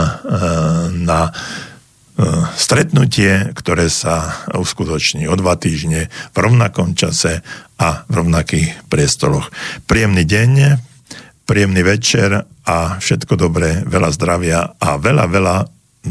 [0.97, 2.25] na eh,
[2.57, 7.45] stretnutie, ktoré sa uskutoční o dva týždne v rovnakom čase
[7.77, 9.53] a v rovnakých priestoroch.
[9.85, 10.81] Príjemný deň,
[11.47, 15.57] príjemný večer a všetko dobré, veľa zdravia a veľa, veľa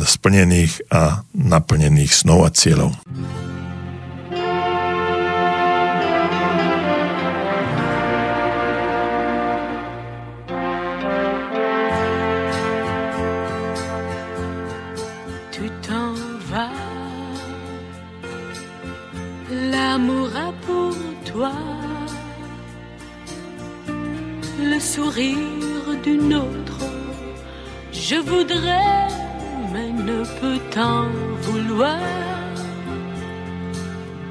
[0.01, 2.97] splnených a naplnených snov a cieľov.
[24.97, 26.81] Sourire d'une autre.
[27.93, 29.09] Je voudrais,
[29.73, 31.09] mais ne peux t'en
[31.47, 32.01] vouloir.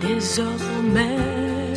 [0.02, 1.76] Désormais,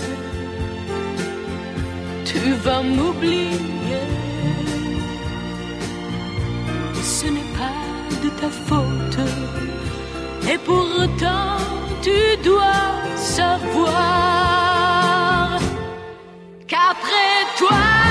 [2.30, 4.06] tu vas m'oublier.
[7.14, 7.82] Ce n'est pas
[8.22, 9.20] de ta faute.
[10.50, 11.58] Et pourtant,
[12.06, 12.84] tu dois
[13.16, 13.98] savoir
[16.70, 18.07] qu'après toi,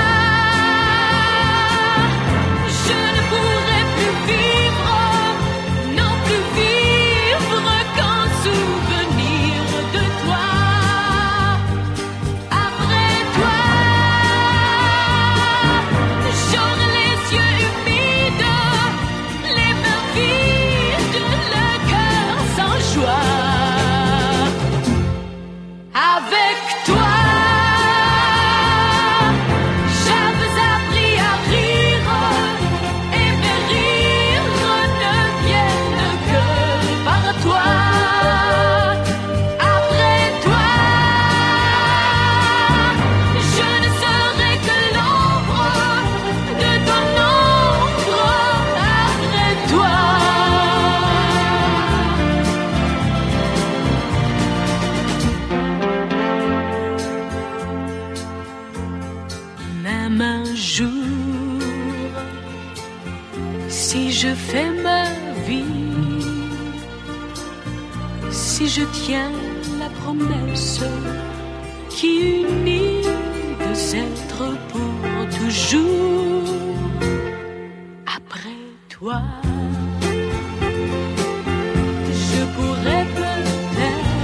[82.12, 84.18] Je pourrais peut-être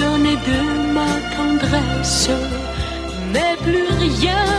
[0.00, 0.58] donner de
[0.94, 2.30] ma tendresse,
[3.32, 4.55] mais plus rien.